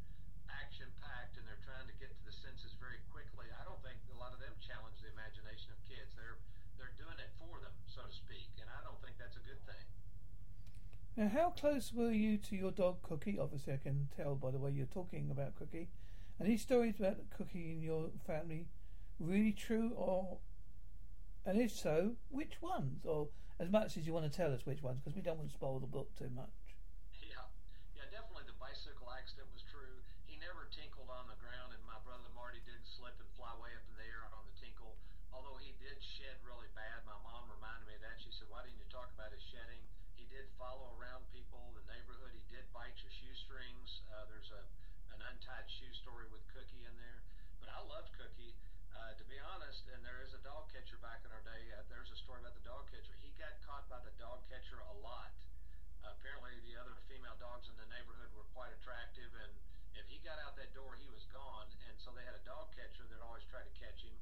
action 0.50 0.89
packed 1.05 1.38
and 1.38 1.45
they're 1.45 1.61
trying 1.61 1.85
to 1.85 1.93
get 2.01 2.09
to 2.17 2.23
the 2.25 2.33
senses 2.33 2.73
very 2.81 2.97
quickly. 3.13 3.45
I 3.53 3.61
don't 3.61 3.77
think 3.85 4.01
a 4.09 4.17
lot 4.17 4.33
of 4.33 4.41
them 4.41 4.57
challenge 4.57 4.97
the 5.05 5.13
imagination 5.13 5.69
of 5.77 5.79
kids. 5.85 6.09
They're 6.17 6.41
they're 6.81 6.97
doing 6.97 7.21
it 7.21 7.29
for 7.38 7.61
them, 7.61 7.77
so 7.85 8.01
to 8.01 8.13
speak, 8.25 8.50
and 8.57 8.65
I 8.65 8.81
don't 8.81 8.97
think 9.05 9.21
that's 9.21 9.38
a 9.38 9.45
good 9.45 9.61
thing. 9.69 9.85
Now, 11.13 11.29
how 11.29 11.53
close 11.53 11.93
were 11.93 12.09
you 12.09 12.41
to 12.50 12.57
your 12.57 12.73
dog 12.73 13.05
Cookie? 13.05 13.38
Obviously, 13.38 13.77
I 13.77 13.77
can 13.77 14.09
tell 14.17 14.33
by 14.33 14.50
the 14.50 14.57
way 14.57 14.73
you're 14.73 14.89
talking 14.89 15.29
about 15.29 15.53
Cookie. 15.61 15.93
And 16.41 16.50
these 16.50 16.65
stories 16.65 16.98
about 16.98 17.21
cooking 17.29 17.69
in 17.69 17.86
your 17.86 18.10
family 18.25 18.65
really 19.21 19.53
true, 19.53 19.93
or 19.93 20.41
and 21.45 21.62
if 21.62 21.69
so, 21.69 22.17
which 22.33 22.57
ones? 22.65 23.05
Or 23.05 23.29
as 23.62 23.69
much 23.69 23.93
as 23.93 24.10
you 24.10 24.13
want 24.17 24.25
to 24.25 24.33
tell 24.33 24.50
us 24.50 24.65
which 24.65 24.81
ones, 24.81 25.05
because 25.05 25.13
we 25.13 25.21
don't 25.21 25.38
want 25.38 25.53
to 25.53 25.53
spoil 25.53 25.77
the 25.77 25.86
book 25.86 26.10
too 26.17 26.33
much. 26.33 26.74
Yeah, 27.21 27.45
yeah, 27.93 28.10
definitely 28.10 28.50
the 28.50 28.57
bicycle 28.57 29.05
accident 29.13 29.53
was 29.53 29.62
true. 29.69 30.01
He 30.25 30.41
never 30.41 30.65
tinkled 30.74 31.13
on 31.13 31.29
the 31.29 31.38
ground, 31.38 31.77
and 31.77 31.81
my 31.86 32.01
brother 32.01 32.25
Marty 32.33 32.65
did 32.65 32.81
slip 32.89 33.13
and 33.21 33.29
fly 33.38 33.53
way 33.62 33.77
up 33.77 33.86
in 33.86 34.01
the 34.01 34.10
air 34.10 34.25
on 34.33 34.41
the 34.50 34.57
tinkle. 34.57 34.98
Although 35.29 35.62
he 35.62 35.77
did 35.77 36.01
shed 36.01 36.41
really 36.41 36.74
bad, 36.74 37.05
my 37.05 37.21
mom 37.21 37.53
reminded 37.53 37.86
me 37.86 38.01
of 38.01 38.01
that. 38.01 38.17
She 38.17 38.33
said, 38.33 38.50
"Why 38.50 38.65
didn't 38.65 38.81
you 38.81 38.89
talk 38.89 39.13
about 39.13 39.29
his 39.29 39.45
shedding?" 39.45 39.86
He 40.17 40.25
did 40.25 40.50
follow 40.57 40.89
around 40.98 41.21
people, 41.29 41.69
the 41.77 41.86
neighborhood. 41.86 42.33
He 42.33 42.41
did 42.50 42.65
bite 42.74 42.98
your 43.05 43.13
shoestrings. 43.13 44.01
Uh, 44.10 44.25
there's 44.25 44.50
a 44.50 44.65
an 45.21 45.38
untied 45.38 45.67
shoe 45.69 45.91
story 45.93 46.25
with 46.31 46.41
Cookie 46.50 46.88
in 46.88 46.95
there. 46.98 47.21
But 47.60 47.69
I 47.69 47.79
loved 47.86 48.10
Cookie. 48.17 48.55
Uh, 48.91 49.13
to 49.15 49.25
be 49.27 49.39
honest, 49.39 49.88
and 49.93 50.03
there 50.03 50.22
is 50.24 50.33
a 50.36 50.41
dog 50.43 50.67
catcher 50.72 51.00
back 51.00 51.24
in 51.24 51.31
our 51.31 51.43
day. 51.43 51.63
Uh, 51.74 51.83
there's 51.89 52.12
a 52.12 52.19
story 52.19 52.39
about 52.43 52.55
the 52.55 52.63
dog 52.63 52.86
catcher. 52.91 53.15
He 53.19 53.31
got 53.39 53.55
caught 53.65 53.88
by 53.89 54.01
the 54.72 54.80
a 54.80 54.98
lot. 55.04 55.36
Apparently, 56.00 56.56
the 56.63 56.80
other 56.80 56.96
female 57.12 57.36
dogs 57.44 57.68
in 57.68 57.75
the 57.75 57.88
neighborhood 57.92 58.32
were 58.32 58.48
quite 58.56 58.72
attractive, 58.72 59.28
and 59.36 59.51
if 60.00 60.08
he 60.08 60.16
got 60.24 60.40
out 60.48 60.56
that 60.56 60.72
door, 60.72 60.96
he 60.96 61.12
was 61.12 61.28
gone. 61.36 61.68
And 61.92 62.00
so 62.00 62.16
they 62.16 62.24
had 62.24 62.40
a 62.40 62.46
dog 62.48 62.72
catcher 62.72 63.04
that 63.12 63.20
always 63.20 63.44
tried 63.51 63.68
to 63.68 63.75
catch 63.75 64.00
him. 64.00 64.16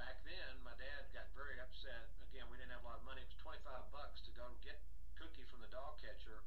Back 0.00 0.24
then, 0.24 0.56
my 0.64 0.72
dad 0.80 1.12
got 1.12 1.28
very 1.36 1.60
upset. 1.60 2.08
Again, 2.32 2.48
we 2.48 2.56
didn't 2.56 2.72
have 2.72 2.80
a 2.80 2.88
lot 2.88 2.96
of 2.96 3.04
money. 3.04 3.20
It 3.20 3.28
was 3.28 3.36
25 3.44 3.60
bucks 3.92 4.24
to 4.24 4.32
go 4.32 4.56
get 4.64 4.80
Cookie 5.20 5.44
from 5.52 5.60
the 5.60 5.68
dog 5.68 6.00
catcher. 6.00 6.40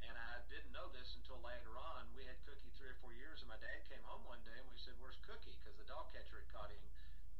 And 0.00 0.16
I 0.16 0.40
didn't 0.48 0.72
know 0.72 0.88
this 0.96 1.12
until 1.20 1.44
later 1.44 1.76
on. 1.76 2.08
We 2.16 2.24
had 2.24 2.40
Cookie 2.48 2.72
three 2.80 2.96
or 2.96 2.98
four 3.04 3.12
years, 3.12 3.44
and 3.44 3.52
my 3.52 3.60
dad 3.60 3.84
came 3.86 4.02
home 4.08 4.24
one 4.24 4.40
day 4.48 4.56
and 4.56 4.66
we 4.66 4.80
said, 4.80 4.96
"Where's 4.98 5.20
Cookie?" 5.22 5.54
Because 5.60 5.76
the 5.78 5.86
dog 5.86 6.10
catcher 6.10 6.40
had 6.40 6.48
caught 6.50 6.72
him. 6.72 6.82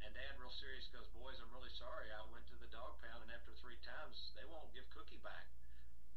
And 0.03 0.11
Dad, 0.15 0.35
real 0.39 0.51
serious, 0.51 0.91
goes, 0.91 1.07
"Boys, 1.15 1.39
I'm 1.39 1.51
really 1.55 1.71
sorry. 1.79 2.11
I 2.11 2.23
went 2.35 2.47
to 2.51 2.57
the 2.59 2.67
dog 2.75 2.99
pound, 2.99 3.23
and 3.23 3.31
after 3.31 3.55
three 3.63 3.79
times, 3.87 4.35
they 4.35 4.45
won't 4.45 4.75
give 4.75 4.89
Cookie 4.91 5.23
back." 5.23 5.47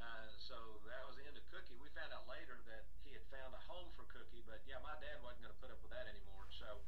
Uh, 0.02 0.28
so 0.38 0.82
that 0.90 1.06
was 1.08 1.16
the 1.16 1.26
end 1.26 1.38
of 1.38 1.46
Cookie. 1.54 1.78
We 1.80 1.88
found 1.96 2.12
out 2.12 2.28
later 2.28 2.60
that 2.68 2.84
he 3.06 3.14
had 3.16 3.24
found 3.32 3.54
a 3.56 3.62
home 3.70 3.90
for 3.96 4.04
Cookie, 4.12 4.44
but 4.44 4.60
yeah, 4.68 4.82
my 4.84 4.98
dad 5.00 5.22
wasn't 5.24 5.48
going 5.48 5.56
to 5.56 5.62
put 5.62 5.72
up 5.72 5.80
with 5.80 5.94
that 5.96 6.10
anymore. 6.10 6.46
So 6.52 6.84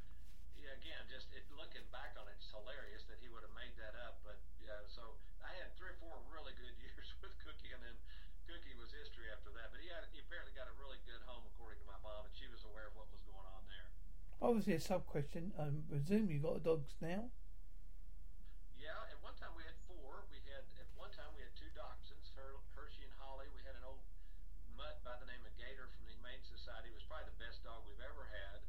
yeah, 0.58 0.74
again, 0.74 1.06
just 1.08 1.30
it, 1.32 1.46
looking 1.54 1.86
back 1.94 2.18
on 2.18 2.26
it, 2.26 2.36
it's 2.36 2.50
hilarious 2.50 3.06
that 3.06 3.22
he 3.22 3.30
would 3.30 3.46
have 3.46 3.54
made 3.54 3.72
that 3.78 3.94
up. 4.04 4.20
But 4.26 4.36
yeah, 4.58 4.82
so 4.90 5.16
I 5.40 5.54
had 5.56 5.72
three 5.78 5.94
or 5.94 5.98
four 6.02 6.18
really 6.28 6.52
good 6.58 6.74
years 6.84 7.08
with 7.22 7.32
Cookie, 7.46 7.72
and 7.72 7.80
then 7.80 7.96
Cookie 8.44 8.74
was 8.76 8.90
history 8.92 9.30
after 9.30 9.54
that. 9.54 9.70
But 9.70 9.80
he 9.80 9.88
had 9.88 10.04
he 10.10 10.18
apparently 10.20 10.52
got 10.52 10.66
a 10.68 10.74
really 10.76 10.98
good 11.06 11.22
home 11.24 11.46
according 11.54 11.80
to 11.80 11.86
my 11.88 11.98
mom, 12.02 12.26
and 12.26 12.34
she 12.34 12.50
was 12.50 12.60
aware 12.66 12.90
of 12.90 12.94
what 12.98 13.08
was 13.14 13.22
going 13.24 13.46
on 13.46 13.62
there. 13.70 13.88
Obviously, 14.38 14.78
a 14.78 14.80
sub 14.80 15.02
question. 15.10 15.50
I 15.58 15.66
presume 15.90 16.30
you've 16.30 16.46
got 16.46 16.62
dogs 16.62 16.94
now. 17.02 17.26
Yeah, 18.78 18.94
at 19.10 19.18
one 19.18 19.34
time 19.34 19.50
we 19.58 19.66
had 19.66 19.74
four. 19.90 20.22
We 20.30 20.38
had 20.46 20.62
at 20.78 20.86
one 20.94 21.10
time 21.10 21.26
we 21.34 21.42
had 21.42 21.50
two 21.58 21.66
dachshunds, 21.74 22.30
Her- 22.38 22.62
Hershey 22.78 23.02
and 23.02 23.14
Holly. 23.18 23.50
We 23.50 23.66
had 23.66 23.74
an 23.74 23.82
old 23.82 23.98
mutt 24.78 25.02
by 25.02 25.18
the 25.18 25.26
name 25.26 25.42
of 25.42 25.50
Gator 25.58 25.90
from 25.90 26.06
the 26.06 26.14
Humane 26.14 26.38
Society. 26.46 26.94
It 26.94 26.96
was 26.96 27.02
probably 27.10 27.34
the 27.34 27.40
best 27.42 27.66
dog 27.66 27.82
we've 27.82 27.98
ever 27.98 28.30
had. 28.30 28.62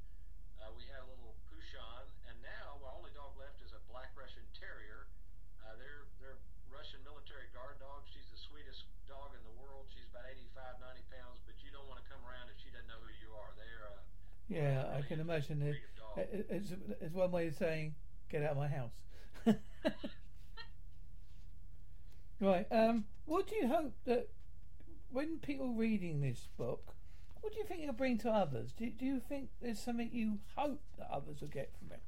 Uh, 0.57 0.73
we 0.73 0.89
had 0.89 1.05
a 1.05 1.09
little 1.13 1.37
Pouchon, 1.53 2.05
and 2.25 2.35
now 2.41 2.81
our 2.81 2.97
only 2.97 3.13
dog 3.13 3.37
left 3.37 3.61
is 3.61 3.69
a 3.69 3.81
Black 3.93 4.09
Russian 4.17 4.43
Terrier. 4.57 5.05
Uh, 5.61 5.77
they're 5.77 6.09
they're 6.17 6.41
Russian 6.73 6.97
military 7.05 7.45
guard 7.53 7.77
dogs. 7.77 8.09
She's 8.09 8.25
the 8.33 8.41
sweetest 8.41 8.89
dog 9.05 9.37
in 9.37 9.41
the 9.45 9.53
world. 9.61 9.85
She's 9.93 10.09
about 10.09 10.25
85, 10.33 10.81
90 10.81 11.13
pounds, 11.13 11.37
but 11.45 11.53
you 11.61 11.69
don't 11.69 11.85
want 11.85 12.01
to 12.01 12.07
come 12.09 12.25
around 12.25 12.49
if 12.49 12.57
she 12.57 12.73
doesn't 12.73 12.89
know 12.89 12.97
who 13.05 13.13
you 13.21 13.37
are. 13.37 13.53
They're 13.53 13.85
uh, 13.85 14.01
Yeah, 14.49 14.83
I 14.97 15.01
can 15.07 15.19
imagine 15.19 15.61
it. 15.61 15.71
breed 15.71 15.81
of 15.83 16.15
dog. 16.15 16.27
it- 16.33 16.47
It's, 16.49 16.71
it's 17.01 17.13
one 17.13 17.31
way 17.31 17.47
of 17.47 17.55
saying, 17.55 17.95
"Get 18.29 18.43
out 18.43 18.51
of 18.51 18.57
my 18.57 18.67
house." 18.67 18.91
right. 22.41 22.67
Um. 22.71 23.05
What 23.25 23.47
do 23.47 23.55
you 23.55 23.67
hope 23.67 23.93
that 24.05 24.29
when 25.11 25.37
people 25.37 25.73
reading 25.73 26.21
this 26.21 26.47
book, 26.57 26.93
what 27.41 27.53
do 27.53 27.59
you 27.59 27.65
think 27.65 27.81
it'll 27.83 27.93
bring 27.93 28.17
to 28.19 28.29
others? 28.31 28.71
Do, 28.73 28.89
do 28.89 29.05
you 29.05 29.19
think 29.19 29.49
there's 29.61 29.79
something 29.79 30.09
you 30.11 30.39
hope 30.55 30.81
that 30.97 31.07
others 31.13 31.41
will 31.41 31.47
get 31.53 31.69
from 31.77 31.91
it? 31.93 32.01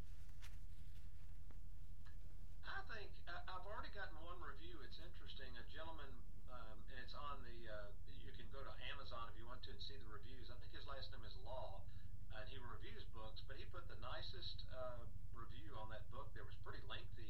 I 2.65 2.81
think 2.89 3.09
I, 3.29 3.37
I've 3.53 3.65
already 3.69 3.93
gotten 3.93 4.17
one 4.25 4.41
review. 4.41 4.81
It's 4.81 4.97
interesting. 4.97 5.53
A 5.61 5.65
gentleman, 5.69 6.09
um, 6.49 6.77
and 6.89 6.97
it's 7.05 7.13
on 7.13 7.37
the. 7.45 7.57
Uh, 7.69 7.93
you 8.25 8.33
can 8.33 8.49
go 8.49 8.65
to 8.65 8.73
Amazon 8.89 9.29
if 9.29 9.37
you 9.37 9.45
want 9.45 9.61
to 9.69 9.71
and 9.77 9.81
see 9.81 9.93
the 10.01 10.09
reviews. 10.09 10.49
I 10.49 10.57
think 10.57 10.73
his 10.73 10.89
last 10.89 11.13
name 11.13 11.21
is 11.21 11.37
Law, 11.45 11.85
and 12.33 12.41
he 12.49 12.57
reviews 12.65 13.05
books. 13.13 13.45
But 13.45 13.61
he 13.61 13.65
put 13.69 13.85
the 13.93 13.99
nicest 14.01 14.65
uh, 14.73 15.05
review 15.37 15.69
on 15.77 15.93
that 15.93 16.01
book. 16.09 16.33
That 16.33 16.45
was 16.49 16.57
pretty 16.65 16.81
lengthy, 16.89 17.29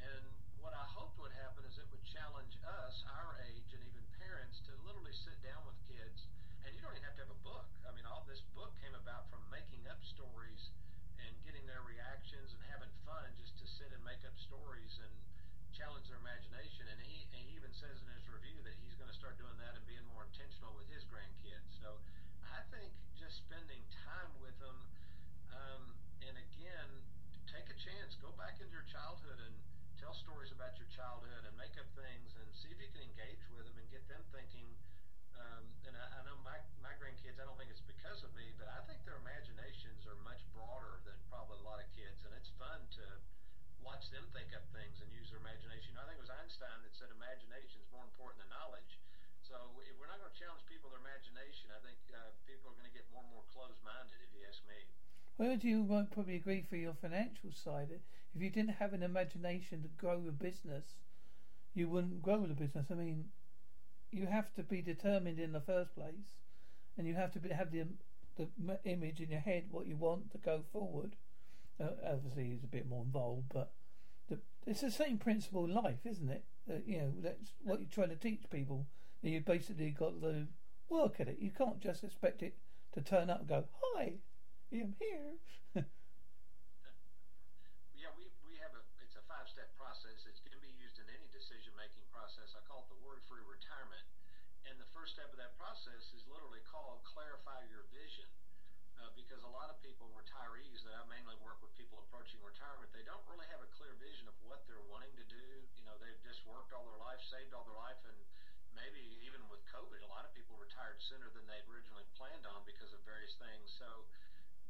and 0.00 0.24
what 0.60 0.72
I 0.72 0.84
hoped 0.88 1.20
would 1.20 1.36
happen 1.36 1.62
is 1.68 1.76
it 1.78 1.86
would 1.94 2.02
challenge 2.02 2.56
us, 2.66 3.06
our 3.06 3.38
age, 3.48 3.70
and 3.70 3.82
even 3.86 4.02
parents 4.18 4.58
to 4.66 4.74
literally 4.82 5.14
sit 5.14 5.38
down 5.46 5.62
with 5.62 5.78
kids. 5.86 6.26
And 6.66 6.74
you 6.74 6.82
don't 6.82 6.90
even 6.98 7.06
have 7.06 7.14
to 7.22 7.24
have 7.24 7.30
a 7.32 7.42
book. 7.46 7.70
I 7.86 7.94
mean, 7.94 8.02
all 8.10 8.26
this 8.26 8.42
book 8.58 8.74
came 8.82 8.92
about 8.98 9.30
from 9.30 9.38
making 9.54 9.86
up 9.86 10.02
stories 10.02 10.74
and 11.22 11.30
getting 11.46 11.62
their 11.70 11.80
reactions 11.86 12.50
and 12.52 12.60
having 12.66 12.90
fun 13.06 13.24
just 13.38 13.54
to 13.62 13.66
sit 13.70 13.88
and 13.94 14.02
make 14.02 14.18
up 14.26 14.34
stories 14.46 14.94
and 15.02 15.12
challenge 15.74 16.06
their 16.08 16.22
imagination. 16.22 16.86
And 16.88 16.98
he, 17.02 17.26
and 17.34 17.38
he 17.42 17.58
even 17.58 17.74
says 17.74 17.98
in 18.00 18.08
his 18.14 18.26
review 18.30 18.62
that 18.62 18.74
he's 18.80 18.94
going 18.96 19.10
to 19.10 19.18
start 19.18 19.36
doing 19.36 19.54
that 19.58 19.74
and 19.74 19.84
being 19.84 20.06
more 20.14 20.24
intentional 20.24 20.72
with 20.78 20.86
his 20.88 21.02
grandkids. 21.10 21.68
So 21.82 21.98
I 22.46 22.62
think 22.70 22.94
just 23.18 23.42
spending 23.44 23.82
time 24.06 24.30
with 24.40 24.56
them, 24.62 24.78
um, 25.52 25.82
and 26.24 26.34
again, 26.38 26.90
take 27.50 27.66
a 27.68 27.78
chance, 27.78 28.14
go 28.22 28.30
back 28.38 28.56
into 28.62 28.72
your 28.72 28.86
childhood 28.88 29.42
and 29.42 29.54
tell 29.98 30.14
stories 30.14 30.52
about 30.54 30.76
your 30.78 30.88
childhood 30.94 31.42
and 31.44 31.54
make 31.58 31.74
up 31.76 31.88
things 31.98 32.32
and 32.38 32.46
see 32.54 32.70
if 32.70 32.78
you 32.78 32.90
can 32.94 33.02
engage 33.02 33.42
with 33.52 33.66
them 33.66 33.76
and 33.76 33.86
get 33.90 34.04
them 34.06 34.22
thinking. 34.30 34.68
Um, 35.36 35.64
and 35.84 35.92
I, 35.92 36.04
I 36.16 36.20
know 36.24 36.36
my, 36.40 36.56
my 36.80 36.96
grandkids, 36.96 37.36
I 37.36 37.44
don't 37.44 37.56
think 37.60 37.68
it's 37.68 37.84
because 37.84 38.24
of 38.24 38.32
me, 38.32 38.56
but 38.56 38.72
I 38.72 38.80
think 38.88 39.04
their 39.04 39.20
imaginations 39.20 40.08
are 40.08 40.16
much 40.24 40.40
broader 40.56 41.04
than 41.04 41.16
probably 41.28 41.60
a 41.60 41.66
lot 41.66 41.80
of 41.80 41.88
kids. 41.92 42.24
And 42.24 42.32
it's 42.32 42.48
fun 42.56 42.80
to 42.96 43.04
watch 43.86 44.10
them 44.10 44.26
think 44.34 44.50
up 44.50 44.66
things 44.74 44.98
and 44.98 45.06
use 45.14 45.30
their 45.30 45.38
imagination. 45.38 45.94
I 45.94 46.04
think 46.10 46.18
it 46.18 46.26
was 46.26 46.34
Einstein 46.34 46.82
that 46.82 46.90
said 46.90 47.14
imagination 47.14 47.78
is 47.78 47.88
more 47.94 48.02
important 48.02 48.42
than 48.42 48.50
knowledge. 48.50 48.98
So 49.46 49.54
if 49.86 49.94
we're 49.94 50.10
not 50.10 50.18
going 50.18 50.34
to 50.34 50.40
challenge 50.42 50.66
people 50.66 50.90
their 50.90 51.00
imagination, 51.00 51.70
I 51.70 51.78
think 51.86 51.96
uh, 52.10 52.34
people 52.50 52.74
are 52.74 52.76
going 52.76 52.90
to 52.90 52.96
get 52.98 53.06
more 53.14 53.22
and 53.22 53.30
more 53.30 53.46
closed-minded, 53.54 54.18
if 54.18 54.30
you 54.34 54.42
ask 54.42 54.58
me. 54.66 54.90
Well, 55.38 55.54
you 55.62 55.86
won't 55.86 56.10
probably 56.10 56.34
agree 56.34 56.66
for 56.66 56.74
your 56.74 56.98
financial 56.98 57.54
side. 57.54 57.94
If 58.34 58.42
you 58.42 58.50
didn't 58.50 58.82
have 58.82 58.90
an 58.90 59.06
imagination 59.06 59.86
to 59.86 59.90
grow 59.94 60.26
a 60.26 60.34
business, 60.34 60.98
you 61.78 61.86
wouldn't 61.86 62.26
grow 62.26 62.42
the 62.42 62.58
business. 62.58 62.90
I 62.90 62.98
mean, 62.98 63.30
you 64.10 64.26
have 64.26 64.50
to 64.58 64.66
be 64.66 64.82
determined 64.82 65.38
in 65.38 65.52
the 65.52 65.62
first 65.62 65.94
place, 65.94 66.42
and 66.98 67.06
you 67.06 67.14
have 67.14 67.32
to 67.32 67.38
be, 67.38 67.50
have 67.50 67.70
the 67.70 67.86
the 68.36 68.48
image 68.84 69.20
in 69.20 69.30
your 69.30 69.40
head 69.40 69.64
what 69.70 69.86
you 69.86 69.96
want 69.96 70.30
to 70.32 70.38
go 70.38 70.60
forward. 70.72 71.16
Uh, 71.80 71.88
obviously, 72.10 72.52
it's 72.52 72.64
a 72.64 72.68
bit 72.68 72.88
more 72.88 73.02
involved, 73.02 73.50
but 73.52 73.72
the, 74.28 74.38
it's 74.66 74.80
the 74.80 74.90
same 74.90 75.18
principle 75.18 75.64
in 75.64 75.74
life, 75.74 76.00
isn't 76.04 76.30
it? 76.30 76.44
Uh, 76.68 76.80
you 76.86 76.98
know, 76.98 77.12
that's 77.22 77.52
what 77.62 77.80
you're 77.80 77.90
trying 77.90 78.08
to 78.08 78.16
teach 78.16 78.48
people. 78.50 78.86
And 79.22 79.32
you 79.32 79.40
basically 79.40 79.90
got 79.90 80.20
to 80.22 80.46
work 80.88 81.18
at 81.20 81.28
it. 81.28 81.38
You 81.40 81.50
can't 81.50 81.80
just 81.80 82.04
expect 82.04 82.42
it 82.42 82.54
to 82.94 83.02
turn 83.02 83.28
up 83.28 83.44
and 83.44 83.48
go, 83.48 83.64
"Hi, 83.82 84.22
I'm 84.72 84.94
here." 84.98 85.36
Yeah, 87.96 88.12
we, 88.14 88.28
we 88.44 88.54
have 88.60 88.72
a, 88.76 88.82
it's 89.00 89.16
a 89.16 89.24
five-step 89.24 89.72
process. 89.80 90.28
It 90.28 90.36
can 90.44 90.60
be 90.60 90.70
used 90.76 91.00
in 91.00 91.08
any 91.08 91.26
decision-making 91.32 92.04
process. 92.12 92.52
I 92.52 92.60
call 92.68 92.84
it 92.84 92.92
the 92.92 93.00
worry-free 93.02 93.42
retirement. 93.44 94.04
And 94.68 94.76
the 94.76 94.86
first 94.92 95.16
step 95.16 95.32
of 95.32 95.40
that 95.40 95.56
process 95.56 96.12
is 96.12 96.22
literally 96.28 96.60
called 96.68 97.00
clarify 97.08 97.64
your 97.72 97.88
vision. 97.88 98.28
Uh, 99.00 99.12
because 99.16 99.44
a 99.44 99.52
lot 99.52 99.68
of 99.72 99.76
people, 99.84 100.08
retirees 100.16 100.84
that 100.84 100.96
I 100.96 101.04
mainly 101.08 101.36
work 101.44 101.60
with 101.64 101.72
people 101.76 102.00
approaching 102.04 102.40
retirement, 102.44 102.92
they 102.96 103.04
don't 103.04 103.24
really 103.28 103.48
have 103.52 103.60
a 103.64 103.70
clear 103.76 103.92
vision 104.00 104.28
of 104.28 104.36
what 104.44 104.64
they're 104.68 104.86
wanting 104.92 105.12
to 105.16 105.26
do. 105.28 105.46
You 105.76 105.84
know, 105.88 105.96
they've 106.00 106.20
just 106.24 106.44
worked 106.48 106.72
all 106.72 106.84
their 106.84 107.00
life, 107.00 107.20
saved 107.26 107.52
all 107.52 107.64
their 107.64 107.76
life, 107.76 108.00
and 108.08 108.16
maybe 108.72 109.02
even 109.24 109.40
with 109.48 109.60
COVID, 109.72 110.00
a 110.04 110.08
lot 110.08 110.26
retired 110.86 111.02
sooner 111.10 111.26
than 111.34 111.42
they'd 111.50 111.66
originally 111.66 112.06
planned 112.14 112.46
on 112.46 112.62
because 112.62 112.94
of 112.94 113.02
various 113.02 113.34
things. 113.42 113.66
So 113.74 114.06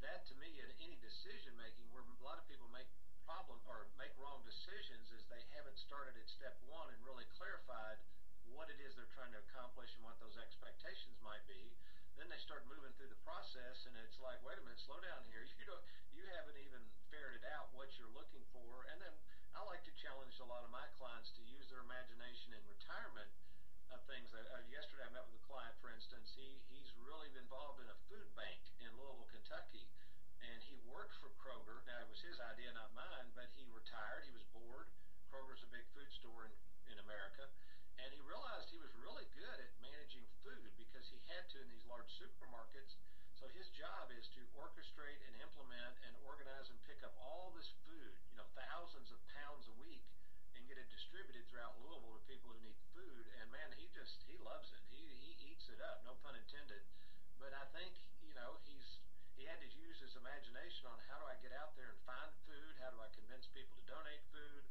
that 0.00 0.24
to 0.32 0.34
me 0.40 0.48
in 0.64 0.68
any 0.80 0.96
decision 1.04 1.52
making 1.60 1.92
where 1.92 2.00
a 2.00 2.24
lot 2.24 2.40
of 2.40 2.48
people 2.48 2.72
make 2.72 2.88
problem 3.28 3.60
or 3.68 3.84
make 4.00 4.16
wrong 4.16 4.40
decisions 4.48 5.12
is 5.12 5.20
they 5.28 5.44
haven't 5.52 5.76
started 5.84 6.16
at 6.16 6.24
step 6.32 6.56
one 6.64 6.88
and 6.88 6.96
really 7.04 7.28
clarified 7.36 8.00
what 8.48 8.72
it 8.72 8.80
is 8.80 8.96
they're 8.96 9.12
trying 9.12 9.34
to 9.36 9.42
accomplish 9.50 9.92
and 9.92 10.00
what 10.08 10.16
those 10.16 10.40
expectations 10.40 11.20
might 11.20 11.44
be. 11.44 11.68
Then 12.16 12.32
they 12.32 12.40
start 12.40 12.64
moving 12.64 12.96
through 12.96 13.12
the 13.12 13.20
process 13.20 13.76
and 13.84 13.92
it's 14.00 14.16
like, 14.16 14.40
wait 14.40 14.56
a 14.56 14.64
minute, 14.64 14.80
slow 14.88 14.96
down 15.04 15.20
here. 15.28 15.44
You 15.60 15.68
don't 15.68 15.84
you 16.16 16.24
haven't 16.32 16.56
even 16.64 16.80
ferreted 17.12 17.44
out 17.52 17.68
what 17.76 17.92
you're 18.00 18.08
looking 18.16 18.40
for. 18.56 18.88
And 18.88 18.96
then 19.04 19.12
I 19.52 19.60
like 19.68 19.84
to 19.84 19.92
challenge 20.00 20.32
a 20.40 20.48
lot 20.48 20.64
of 20.64 20.72
my 20.72 20.88
clients 20.96 21.28
to 21.36 21.42
use 21.44 21.68
their 21.68 21.84
imagination 21.84 22.56
in 22.56 22.62
retirement 22.64 23.28
of 23.90 24.02
things. 24.06 24.30
Uh, 24.34 24.42
uh, 24.50 24.62
yesterday 24.66 25.06
I 25.06 25.10
met 25.14 25.22
with 25.26 25.38
a 25.38 25.44
client, 25.46 25.74
for 25.78 25.90
instance. 25.94 26.26
He 26.46 26.62
he's 26.70 26.94
really 27.02 27.26
been 27.34 27.50
involved 27.50 27.82
in 27.82 27.90
a 27.90 27.98
food 28.06 28.30
bank 28.38 28.62
in 28.78 28.86
Louisville, 28.94 29.26
Kentucky, 29.34 29.82
and 30.38 30.62
he 30.62 30.78
worked 30.86 31.18
for 31.18 31.34
Kroger. 31.42 31.82
Now 31.90 31.98
it 31.98 32.06
was 32.06 32.22
his 32.22 32.38
idea, 32.38 32.70
not 32.70 32.94
mine, 32.94 33.34
but 33.34 33.50
he 33.58 33.66
retired. 33.74 34.22
He 34.22 34.30
was 34.30 34.46
bored. 34.54 34.86
Kroger's 35.26 35.66
a 35.66 35.70
big 35.74 35.82
food 35.90 36.06
store 36.14 36.46
in 36.46 36.54
in 36.86 37.02
America, 37.02 37.50
and 37.98 38.14
he 38.14 38.22
realized 38.22 38.70
he 38.70 38.78
was 38.78 38.94
really 39.02 39.26
good 39.34 39.58
at 39.58 39.74
managing 39.82 40.22
food 40.46 40.70
because 40.78 41.10
he 41.10 41.18
had 41.26 41.50
to 41.50 41.58
in 41.58 41.66
these 41.66 41.82
large 41.90 42.06
supermarkets. 42.14 42.94
So 43.34 43.50
his 43.50 43.66
job 43.74 44.14
is 44.14 44.30
to 44.38 44.46
orchestrate 44.54 45.18
and 45.26 45.34
implement 45.42 45.98
and 46.06 46.14
organize 46.30 46.70
and 46.70 46.78
pick 46.86 47.02
up 47.02 47.18
all 47.18 47.50
this 47.58 47.74
food, 47.90 48.14
you 48.30 48.38
know, 48.38 48.46
thousands 48.54 49.10
of 49.10 49.18
pounds 49.34 49.66
a 49.66 49.74
week, 49.82 50.06
and 50.54 50.62
get 50.70 50.78
it 50.78 50.86
distributed 50.94 51.42
throughout 51.50 51.74
Louisville 51.82 52.14
to 52.14 52.22
people 52.30 52.54
who 52.54 52.58
need 52.62 52.78
food. 52.94 53.26
And 53.42 53.50
man, 53.50 53.74
he 53.74 53.90
just 53.90 54.22
he 54.30 54.38
loves 54.38 54.70
it. 54.70 54.85
He 55.66 55.74
it 55.74 55.82
up, 55.82 55.98
no 56.06 56.14
pun 56.22 56.38
intended. 56.38 56.78
But 57.42 57.50
I 57.50 57.66
think 57.74 57.90
you 58.22 58.30
know 58.38 58.62
he's 58.70 59.02
he 59.34 59.42
had 59.50 59.58
to 59.58 59.66
use 59.74 59.98
his 59.98 60.14
imagination 60.14 60.86
on 60.86 60.94
how 61.10 61.18
do 61.18 61.26
I 61.26 61.34
get 61.42 61.50
out 61.50 61.74
there 61.74 61.90
and 61.90 61.98
find 62.06 62.30
food? 62.46 62.78
How 62.78 62.94
do 62.94 63.02
I 63.02 63.10
convince 63.10 63.50
people 63.50 63.74
to 63.74 63.84
donate 63.90 64.22
food? 64.30 64.62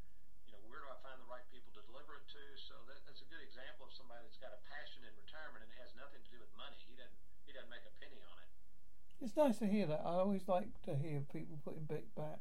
You 0.48 0.56
know, 0.56 0.64
where 0.72 0.80
do 0.80 0.88
I 0.88 0.96
find 1.04 1.20
the 1.20 1.28
right 1.28 1.44
people 1.52 1.76
to 1.76 1.84
deliver 1.84 2.24
it 2.24 2.28
to? 2.32 2.44
So 2.56 2.80
that, 2.88 3.04
that's 3.04 3.20
a 3.20 3.28
good 3.28 3.44
example 3.44 3.84
of 3.84 3.92
somebody 3.92 4.24
that's 4.24 4.40
got 4.40 4.56
a 4.56 4.62
passion 4.72 5.04
in 5.04 5.12
retirement 5.20 5.68
and 5.68 5.72
it 5.76 5.80
has 5.84 5.92
nothing 6.00 6.24
to 6.24 6.32
do 6.32 6.40
with 6.40 6.50
money. 6.56 6.80
He 6.88 6.96
doesn't 6.96 7.20
he 7.44 7.52
doesn't 7.52 7.68
make 7.68 7.84
a 7.84 7.92
penny 8.00 8.24
on 8.24 8.40
it. 8.40 8.50
It's 9.20 9.36
nice 9.36 9.60
to 9.60 9.68
hear 9.68 9.92
that. 9.92 10.00
I 10.00 10.24
always 10.24 10.48
like 10.48 10.80
to 10.88 10.96
hear 10.96 11.28
people 11.28 11.60
putting 11.60 11.92
bit 11.92 12.08
back. 12.16 12.40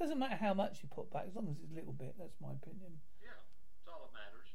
Doesn't 0.00 0.16
matter 0.16 0.40
how 0.40 0.56
much 0.56 0.80
you 0.80 0.88
put 0.88 1.12
back, 1.12 1.28
as 1.28 1.36
long 1.36 1.52
as 1.52 1.60
it's 1.60 1.68
a 1.68 1.76
little 1.76 1.92
bit. 1.92 2.16
That's 2.16 2.40
my 2.40 2.56
opinion. 2.56 3.04
Yeah, 3.20 3.36
it's 3.76 3.84
all 3.84 4.08
that 4.08 4.16
matters. 4.16 4.48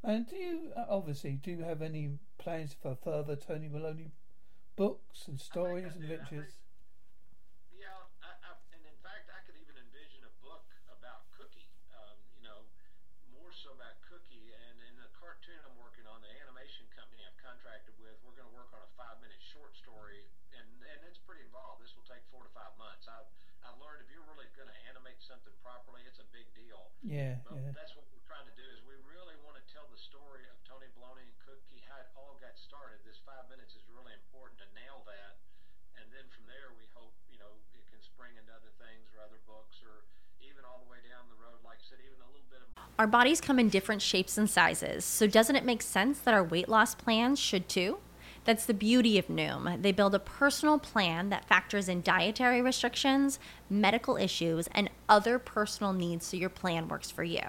And 0.00 0.24
do 0.24 0.40
you 0.40 0.72
obviously 0.88 1.36
do 1.36 1.52
you 1.52 1.68
have 1.68 1.84
any 1.84 2.16
plans 2.48 2.72
for 2.72 2.96
further 3.04 3.36
Tony 3.36 3.68
Balony 3.68 4.08
books 4.72 5.28
and 5.28 5.36
stories 5.36 5.92
and 5.92 6.00
adventures? 6.08 6.56
Yeah, 7.76 7.92
I, 8.24 8.32
I, 8.40 8.56
and 8.72 8.80
in 8.88 8.96
fact, 9.04 9.28
I 9.28 9.44
could 9.44 9.60
even 9.60 9.76
envision 9.76 10.24
a 10.24 10.32
book 10.40 10.64
about 10.88 11.28
Cookie. 11.36 11.68
Um, 11.92 12.16
you 12.40 12.48
know, 12.48 12.64
more 13.36 13.52
so 13.52 13.76
about 13.76 14.00
Cookie. 14.08 14.56
And 14.64 14.80
in 14.80 14.96
the 14.96 15.12
cartoon 15.12 15.60
I'm 15.60 15.76
working 15.76 16.08
on, 16.08 16.24
the 16.24 16.32
animation 16.40 16.88
company 16.96 17.20
I've 17.28 17.36
contracted 17.36 17.92
with, 18.00 18.16
we're 18.24 18.32
going 18.32 18.48
to 18.48 18.56
work 18.56 18.72
on 18.72 18.80
a 18.80 18.90
five-minute 18.96 19.44
short 19.52 19.76
story, 19.76 20.24
and 20.56 20.64
and 20.88 21.04
it's 21.04 21.20
pretty 21.20 21.44
involved. 21.44 21.84
This 21.84 21.92
will 22.00 22.08
take 22.08 22.24
four 22.32 22.48
to 22.48 22.52
five 22.56 22.72
months. 22.80 23.04
I've 23.12 23.28
I've 23.60 23.76
learned 23.76 24.00
if 24.00 24.08
you're 24.08 24.24
really 24.24 24.48
going 24.56 24.72
to 24.72 24.80
animate 24.88 25.20
something 25.20 25.52
properly, 25.60 26.00
it's 26.08 26.22
a 26.22 26.28
big 26.32 26.48
deal. 26.56 26.88
Yeah, 27.04 27.44
But 27.44 27.60
yeah. 27.60 27.76
that's 27.76 27.92
what 27.92 28.08
we're 28.08 28.24
trying 28.24 28.46
to 28.48 28.56
do 28.56 28.64
is 28.72 28.80
we 28.88 28.96
really 29.04 29.36
want 29.44 29.58
to 29.60 29.64
tell 29.68 29.84
the 29.92 29.98
story 30.00 30.46
of 30.48 30.56
Tony 30.66 30.86
Balony 30.96 31.26
and 31.26 31.36
Cookie, 31.42 31.82
how 31.86 31.98
it 32.00 32.08
all 32.18 32.38
got 32.38 32.57
started. 32.68 33.00
This 33.08 33.16
five 33.24 33.48
minutes 33.48 33.72
is 33.72 33.84
really 33.88 34.12
important 34.12 34.60
to 34.60 34.68
nail 34.76 35.00
that, 35.08 35.40
and 35.96 36.04
then 36.12 36.28
from 36.28 36.44
there 36.44 36.76
we 36.76 36.84
hope 36.92 37.16
you 37.32 37.40
know 37.40 37.48
it 37.72 37.84
can 37.88 37.96
spring 38.04 38.36
into 38.36 38.52
other 38.52 38.68
things 38.76 39.08
or 39.16 39.24
other 39.24 39.40
books 39.48 39.80
or 39.80 40.04
even 40.44 40.68
all 40.68 40.84
the 40.84 40.90
way 40.92 41.00
down 41.08 41.24
the 41.32 41.40
road, 41.40 41.56
like 41.64 41.80
I 41.80 41.86
said, 41.88 42.04
even 42.04 42.20
a 42.20 42.28
little 42.28 42.44
bit 42.52 42.60
of. 42.60 42.68
Our 43.00 43.08
bodies 43.08 43.40
come 43.40 43.56
in 43.56 43.72
different 43.72 44.04
shapes 44.04 44.36
and 44.36 44.52
sizes, 44.52 45.08
so 45.08 45.24
doesn't 45.24 45.56
it 45.56 45.64
make 45.64 45.80
sense 45.80 46.20
that 46.20 46.36
our 46.36 46.44
weight 46.44 46.68
loss 46.68 46.92
plans 46.92 47.40
should 47.40 47.72
too? 47.72 48.04
That's 48.44 48.68
the 48.68 48.74
beauty 48.74 49.18
of 49.18 49.28
Noom. 49.28 49.80
They 49.80 49.92
build 49.92 50.14
a 50.14 50.20
personal 50.20 50.78
plan 50.78 51.28
that 51.30 51.48
factors 51.48 51.88
in 51.88 52.02
dietary 52.02 52.60
restrictions, 52.60 53.38
medical 53.68 54.16
issues, 54.16 54.68
and 54.72 54.90
other 55.08 55.38
personal 55.38 55.92
needs 55.92 56.26
so 56.26 56.36
your 56.36 56.48
plan 56.48 56.88
works 56.88 57.10
for 57.10 57.24
you. 57.24 57.48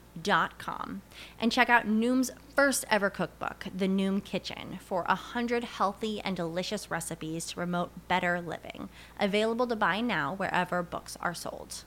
dot 0.21 0.57
com 0.57 1.01
and 1.39 1.51
check 1.51 1.69
out 1.69 1.87
Noom's 1.87 2.31
first 2.55 2.85
ever 2.89 3.09
cookbook, 3.09 3.67
The 3.75 3.87
Noom 3.87 4.23
Kitchen, 4.23 4.79
for 4.79 5.05
a 5.07 5.15
hundred 5.15 5.63
healthy 5.63 6.19
and 6.21 6.35
delicious 6.35 6.91
recipes 6.91 7.45
to 7.47 7.55
promote 7.55 8.07
better 8.07 8.41
living. 8.41 8.89
Available 9.19 9.67
to 9.67 9.75
buy 9.75 10.01
now 10.01 10.33
wherever 10.35 10.83
books 10.83 11.17
are 11.21 11.33
sold. 11.33 11.83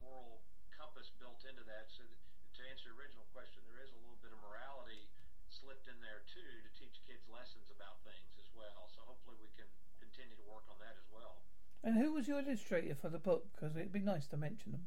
moral 0.00 0.40
compass 0.72 1.10
built 1.20 1.40
into 1.44 1.64
that. 1.68 1.88
So 1.92 2.02
that, 2.02 2.20
to 2.56 2.60
answer 2.72 2.90
your 2.90 2.96
original 2.96 3.26
question, 3.36 3.60
there 3.68 3.82
is 3.84 3.92
a 3.92 4.00
little 4.00 4.18
bit 4.24 4.32
of 4.32 4.40
morality 4.40 5.06
slipped 5.48 5.86
in 5.86 5.96
there 6.00 6.24
too 6.30 6.40
to 6.64 6.70
teach 6.76 6.98
kids 7.04 7.24
lessons 7.28 7.68
about 7.72 8.00
things 8.04 8.32
as 8.40 8.48
well. 8.56 8.88
So 8.90 9.04
hopefully 9.04 9.36
we 9.40 9.50
can 9.56 9.68
continue 10.00 10.36
to 10.40 10.46
work 10.48 10.64
on 10.72 10.78
that 10.80 10.96
as 10.96 11.08
well. 11.12 11.40
And 11.84 11.96
who 11.96 12.12
was 12.16 12.28
your 12.28 12.40
illustrator 12.40 12.96
for 12.96 13.08
the 13.08 13.20
book? 13.20 13.48
Because 13.52 13.76
it'd 13.76 13.92
be 13.92 14.04
nice 14.04 14.28
to 14.32 14.36
mention 14.36 14.72
them. 14.76 14.84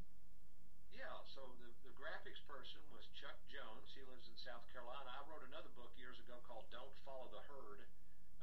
Yeah, 0.94 1.10
so 1.26 1.42
the, 1.58 1.70
the 1.90 1.94
graphics 1.98 2.42
person 2.46 2.80
was 2.94 3.10
Chuck 3.18 3.36
Jones. 3.50 3.90
He 3.92 4.06
lives 4.06 4.30
in 4.30 4.38
South 4.38 4.62
Carolina. 4.70 5.10
I 5.10 5.22
wrote 5.26 5.42
another 5.50 5.74
book 5.74 5.90
years 5.98 6.22
ago 6.22 6.38
called 6.46 6.70
Don't 6.70 6.94
Follow 7.02 7.34
the 7.34 7.42
Herd. 7.50 7.82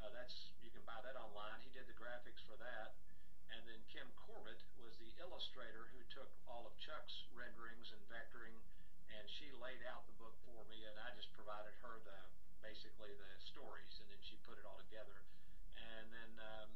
Uh, 0.02 0.10
that's 0.10 0.50
you 0.66 0.70
can 0.74 0.82
buy 0.82 0.98
that 1.06 1.14
online. 1.14 1.62
He 1.62 1.70
did 1.70 1.86
the 1.86 1.94
graphics 1.94 2.42
for 2.42 2.58
that. 2.58 2.98
And 3.54 3.62
then 3.66 3.78
Kim 3.86 4.06
Corbett 4.18 4.62
was 4.82 4.98
the 4.98 5.10
illustrator 5.22 5.90
who 5.94 6.02
took 6.10 6.30
all 6.50 6.66
of 6.66 6.74
Chuck's 6.78 7.26
renderings 7.34 7.94
and 7.94 8.02
vectoring, 8.10 8.54
and 9.14 9.26
she 9.30 9.49
laid 9.60 9.84
out 9.84 10.08
the 10.08 10.16
book 10.16 10.32
for 10.48 10.64
me, 10.72 10.88
and 10.88 10.96
I 10.96 11.12
just 11.14 11.28
provided 11.36 11.76
her 11.84 12.00
the 12.02 12.18
basically 12.64 13.12
the 13.12 13.30
stories, 13.44 13.92
and 14.00 14.08
then 14.08 14.20
she 14.24 14.40
put 14.44 14.56
it 14.56 14.64
all 14.64 14.80
together. 14.80 15.20
And 15.76 16.08
then 16.12 16.32
um, 16.40 16.70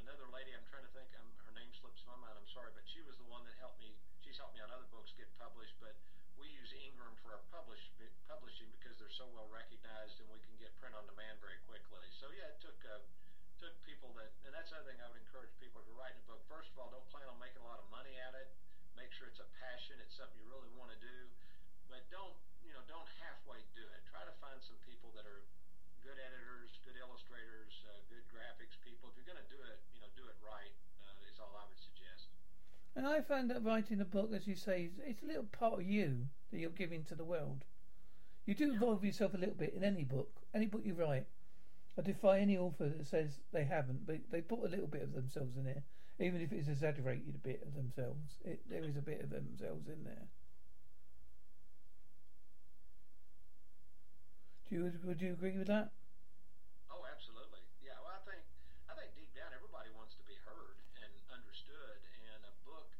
another 0.00 0.28
lady, 0.32 0.56
I'm 0.56 0.64
trying 0.68 0.84
to 0.84 0.92
think, 0.96 1.12
um, 1.20 1.28
her 1.44 1.52
name 1.52 1.68
slips 1.76 2.00
my 2.08 2.16
mind. 2.16 2.36
I'm 2.36 2.48
sorry, 2.52 2.72
but 2.72 2.84
she 2.88 3.04
was 3.04 3.16
the 3.20 3.28
one 3.28 3.44
that 3.44 3.56
helped 3.60 3.80
me. 3.80 3.92
She's 4.24 4.36
helped 4.40 4.56
me 4.56 4.64
on 4.64 4.72
other 4.72 4.88
books 4.88 5.12
get 5.16 5.28
published, 5.36 5.76
but 5.80 5.92
we 6.40 6.48
use 6.52 6.72
Ingram 6.72 7.16
for 7.24 7.32
our 7.32 7.44
publish, 7.52 7.80
publishing 8.28 8.68
because 8.76 8.96
they're 9.00 9.16
so 9.16 9.28
well 9.32 9.48
recognized, 9.48 10.20
and 10.20 10.28
we 10.32 10.40
can 10.44 10.56
get 10.60 10.72
print 10.80 10.96
on 10.96 11.04
demand 11.08 11.40
very 11.40 11.60
quickly. 11.64 12.04
So 12.20 12.28
yeah, 12.32 12.52
it 12.52 12.60
took 12.60 12.76
uh, 12.84 13.00
took 13.56 13.72
people 13.88 14.12
that, 14.20 14.32
and 14.44 14.52
that's 14.52 14.68
another 14.72 14.92
thing 14.92 15.00
I 15.00 15.08
would 15.08 15.20
encourage 15.20 15.52
people 15.56 15.80
if 15.80 15.88
you're 15.88 15.96
a 15.96 16.24
book. 16.28 16.44
First 16.48 16.68
of 16.72 16.80
all, 16.80 16.92
don't 16.92 17.08
plan 17.08 17.24
on 17.28 17.40
making 17.40 17.64
a 17.64 17.68
lot 17.68 17.80
of 17.80 17.88
money 17.88 18.12
at 18.20 18.36
it. 18.36 18.52
Make 19.00 19.12
sure 19.16 19.28
it's 19.28 19.40
a 19.40 19.48
passion. 19.56 19.96
It's 20.00 20.16
something 20.16 20.36
you 20.36 20.48
really 20.48 20.72
want 20.76 20.92
to 20.92 21.00
do, 21.00 21.16
but 21.90 22.02
don't 22.10 22.36
you 22.62 22.72
know 22.74 22.82
don't 22.90 23.08
halfway 23.22 23.60
do 23.74 23.82
it. 23.82 24.00
Try 24.10 24.22
to 24.26 24.34
find 24.42 24.58
some 24.62 24.78
people 24.86 25.10
that 25.14 25.26
are 25.26 25.42
good 26.02 26.18
editors, 26.18 26.70
good 26.86 26.98
illustrators, 26.98 27.72
uh, 27.90 27.98
good 28.10 28.22
graphics 28.30 28.78
people. 28.86 29.10
If 29.10 29.18
you're 29.18 29.28
going 29.28 29.42
to 29.42 29.50
do 29.50 29.58
it, 29.66 29.78
you 29.94 30.00
know, 30.00 30.10
do 30.14 30.24
it 30.26 30.38
right. 30.42 30.72
Uh, 31.02 31.28
is 31.30 31.38
all 31.42 31.50
I 31.58 31.66
would 31.66 31.78
suggest. 31.82 32.30
And 32.94 33.06
I 33.06 33.20
found 33.20 33.50
that 33.50 33.66
writing 33.66 34.00
a 34.00 34.06
book, 34.06 34.30
as 34.32 34.46
you 34.46 34.54
say, 34.54 34.86
is- 34.86 34.98
it's 35.02 35.22
a 35.22 35.26
little 35.26 35.50
part 35.50 35.80
of 35.80 35.86
you 35.86 36.28
that 36.50 36.58
you're 36.58 36.70
giving 36.70 37.04
to 37.10 37.14
the 37.14 37.26
world. 37.26 37.64
You 38.46 38.54
do 38.54 38.70
involve 38.72 39.04
yourself 39.04 39.34
a 39.34 39.38
little 39.38 39.54
bit 39.58 39.74
in 39.74 39.82
any 39.82 40.04
book, 40.04 40.30
any 40.54 40.66
book 40.66 40.82
you 40.84 40.94
write. 40.94 41.26
I 41.98 42.02
defy 42.02 42.38
any 42.38 42.56
author 42.56 42.88
that 42.88 43.06
says 43.06 43.40
they 43.52 43.64
haven't, 43.64 44.06
but 44.06 44.30
they 44.30 44.42
put 44.42 44.60
a 44.60 44.68
little 44.68 44.86
bit 44.86 45.02
of 45.02 45.12
themselves 45.12 45.56
in 45.56 45.64
there, 45.64 45.82
even 46.20 46.40
if 46.40 46.52
it's 46.52 46.68
exaggerated 46.68 47.34
a 47.34 47.38
bit 47.38 47.62
of 47.62 47.74
themselves. 47.74 48.38
It, 48.44 48.62
there 48.68 48.84
is 48.84 48.96
a 48.96 49.02
bit 49.02 49.22
of 49.22 49.30
themselves 49.30 49.88
in 49.88 50.04
there. 50.04 50.28
Do 54.66 54.74
you 54.74 54.82
would 55.06 55.22
you 55.22 55.30
agree 55.30 55.54
with 55.54 55.70
that? 55.70 55.94
Oh, 56.90 57.06
absolutely. 57.06 57.62
Yeah. 57.78 57.94
Well, 58.02 58.10
I 58.10 58.22
think 58.26 58.42
I 58.90 58.98
think 58.98 59.14
deep 59.14 59.30
down 59.30 59.54
everybody 59.54 59.94
wants 59.94 60.18
to 60.18 60.26
be 60.26 60.34
heard 60.42 60.82
and 60.98 61.12
understood, 61.30 62.02
and 62.34 62.42
a 62.42 62.54
book 62.66 62.90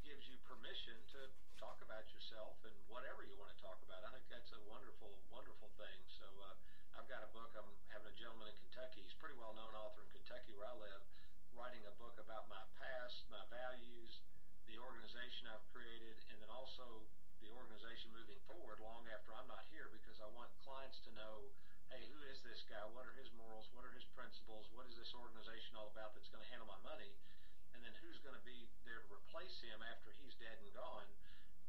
gives 0.00 0.24
you 0.24 0.40
permission 0.48 0.96
to 1.12 1.28
talk 1.60 1.84
about 1.84 2.08
yourself 2.16 2.56
and 2.64 2.72
whatever 2.88 3.28
you 3.28 3.36
want 3.36 3.52
to 3.52 3.60
talk 3.60 3.76
about. 3.84 4.08
I 4.08 4.10
think 4.16 4.24
that's 4.32 4.56
a 4.56 4.62
wonderful, 4.64 5.20
wonderful 5.28 5.68
thing. 5.76 6.00
So 6.16 6.24
uh, 6.40 6.56
I've 6.96 7.08
got 7.12 7.20
a 7.20 7.28
book. 7.36 7.52
I'm 7.52 7.68
having 7.92 8.08
a 8.08 8.16
gentleman 8.16 8.48
in 8.48 8.56
Kentucky. 8.56 9.04
He's 9.04 9.12
a 9.12 9.20
pretty 9.20 9.36
well 9.36 9.52
known 9.52 9.76
author 9.76 10.00
in 10.00 10.08
Kentucky 10.16 10.56
where 10.56 10.64
I 10.64 10.76
live, 10.80 11.04
writing 11.52 11.84
a 11.84 11.92
book 12.00 12.16
about 12.16 12.48
my 12.48 12.64
past, 12.80 13.28
my 13.28 13.44
values, 13.52 14.24
the 14.64 14.80
organization 14.80 15.44
I've 15.52 15.64
created, 15.76 16.16
and 16.32 16.40
then 16.40 16.48
also 16.48 17.04
the 17.44 17.52
organization 17.52 18.08
moving 18.16 18.40
forward 18.48 18.80
long 18.80 19.04
after 19.12 19.36
I'm 19.36 19.48
not 19.48 19.64
here 19.68 19.92
because 19.92 20.16
I 20.24 20.28
want 20.32 20.48
clients 20.64 20.98
to 21.04 21.12
know, 21.12 21.52
hey, 21.92 22.08
who 22.08 22.18
is 22.32 22.40
this 22.40 22.64
guy? 22.64 22.80
What 22.88 23.04
are 23.04 23.16
his 23.16 23.28
morals? 23.36 23.68
What 23.76 23.84
are 23.84 23.92
his 23.92 24.06
principles? 24.16 24.66
What 24.72 24.88
is 24.88 24.96
this 24.96 25.12
organization 25.12 25.76
all 25.76 25.92
about 25.92 26.16
that's 26.16 26.32
going 26.32 26.42
to 26.42 26.50
handle 26.50 26.68
my 26.68 26.80
money? 26.80 27.12
And 27.76 27.84
then 27.84 27.92
who's 28.00 28.15
going 28.26 28.34
to 28.34 28.42
be 28.42 28.66
there 28.82 28.98
to 28.98 29.08
replace 29.14 29.54
him 29.62 29.78
after 29.86 30.10
he's 30.18 30.34
dead 30.42 30.58
and 30.58 30.74
gone? 30.74 31.06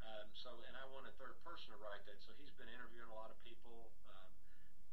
Um, 0.02 0.26
so, 0.34 0.58
and 0.66 0.74
I 0.74 0.82
want 0.90 1.06
a 1.06 1.14
third 1.14 1.38
person 1.46 1.70
to 1.70 1.78
write 1.78 2.02
that. 2.10 2.18
So 2.26 2.34
he's 2.34 2.50
been 2.58 2.66
interviewing 2.66 3.06
a 3.06 3.14
lot 3.14 3.30
of 3.30 3.38
people. 3.46 3.94
Um, 4.10 4.30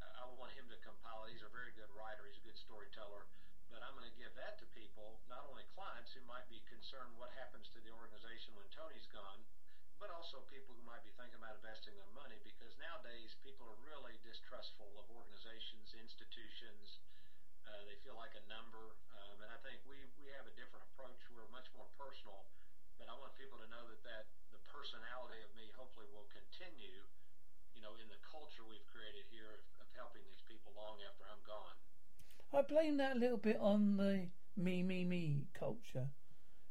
I 0.05 0.29
want 0.37 0.53
him 0.53 0.69
to 0.69 0.77
compile. 0.85 1.25
He's 1.25 1.41
a 1.41 1.49
very 1.49 1.73
good 1.73 1.89
writer. 1.97 2.29
He's 2.29 2.37
a 2.37 2.45
good 2.45 2.61
storyteller. 2.61 3.25
But 3.73 3.81
I'm 3.81 3.97
going 3.97 4.05
to 4.05 4.13
give 4.13 4.29
that 4.37 4.61
to 4.61 4.65
people, 4.77 5.17
not 5.25 5.41
only 5.49 5.65
clients 5.73 6.13
who 6.13 6.21
might 6.29 6.45
be 6.53 6.61
concerned 6.69 7.17
what 7.17 7.33
happens 7.33 7.65
to 7.73 7.81
the 7.81 7.89
organization 7.89 8.53
when 8.53 8.69
Tony's 8.69 9.09
gone, 9.09 9.41
but 9.97 10.13
also 10.13 10.45
people 10.53 10.77
who 10.77 10.85
might 10.85 11.01
be 11.01 11.09
thinking 11.17 11.41
about 11.41 11.57
investing 11.57 11.97
their 11.97 12.13
money 12.13 12.37
because 12.45 12.77
nowadays 12.77 13.33
people 13.41 13.65
are 13.65 13.79
really 13.81 14.21
distrustful 14.21 14.93
of 15.01 15.09
organizations, 15.09 15.97
institutions. 15.97 17.01
Uh, 17.65 17.81
they 17.89 17.97
feel 18.05 18.13
like 18.15 18.33
a 18.37 18.45
number, 18.45 18.93
um, 19.17 19.41
and 19.41 19.49
I 19.49 19.59
think 19.65 19.81
we 19.89 20.05
we 20.21 20.29
have 20.37 20.45
a 20.45 20.53
different 20.53 20.85
approach. 20.93 21.17
We're 21.33 21.49
much 21.49 21.67
more 21.73 21.89
personal, 21.97 22.45
but 23.01 23.09
I 23.09 23.17
want 23.17 23.33
people 23.35 23.57
to 23.57 23.67
know 23.67 23.83
that 23.89 24.01
that 24.05 24.25
the 24.53 24.61
personality 24.69 25.41
of 25.41 25.51
me 25.57 25.73
hopefully 25.73 26.05
will 26.13 26.29
continue. 26.29 27.01
You 27.73 27.83
know, 27.83 27.97
in 27.99 28.07
the 28.07 28.21
culture 28.23 28.63
we've 28.63 28.85
created 28.87 29.27
here 29.27 29.51
of, 29.51 29.61
of 29.83 29.87
helping 29.97 30.23
these 30.23 30.39
people 30.47 30.71
long 30.77 31.01
after 31.03 31.27
I'm 31.27 31.43
gone. 31.43 31.75
I 32.55 32.61
blame 32.63 32.97
that 33.03 33.17
a 33.17 33.19
little 33.19 33.41
bit 33.41 33.59
on 33.59 33.97
the 33.97 34.29
me, 34.55 34.81
me, 34.81 35.03
me 35.03 35.47
culture. 35.53 36.07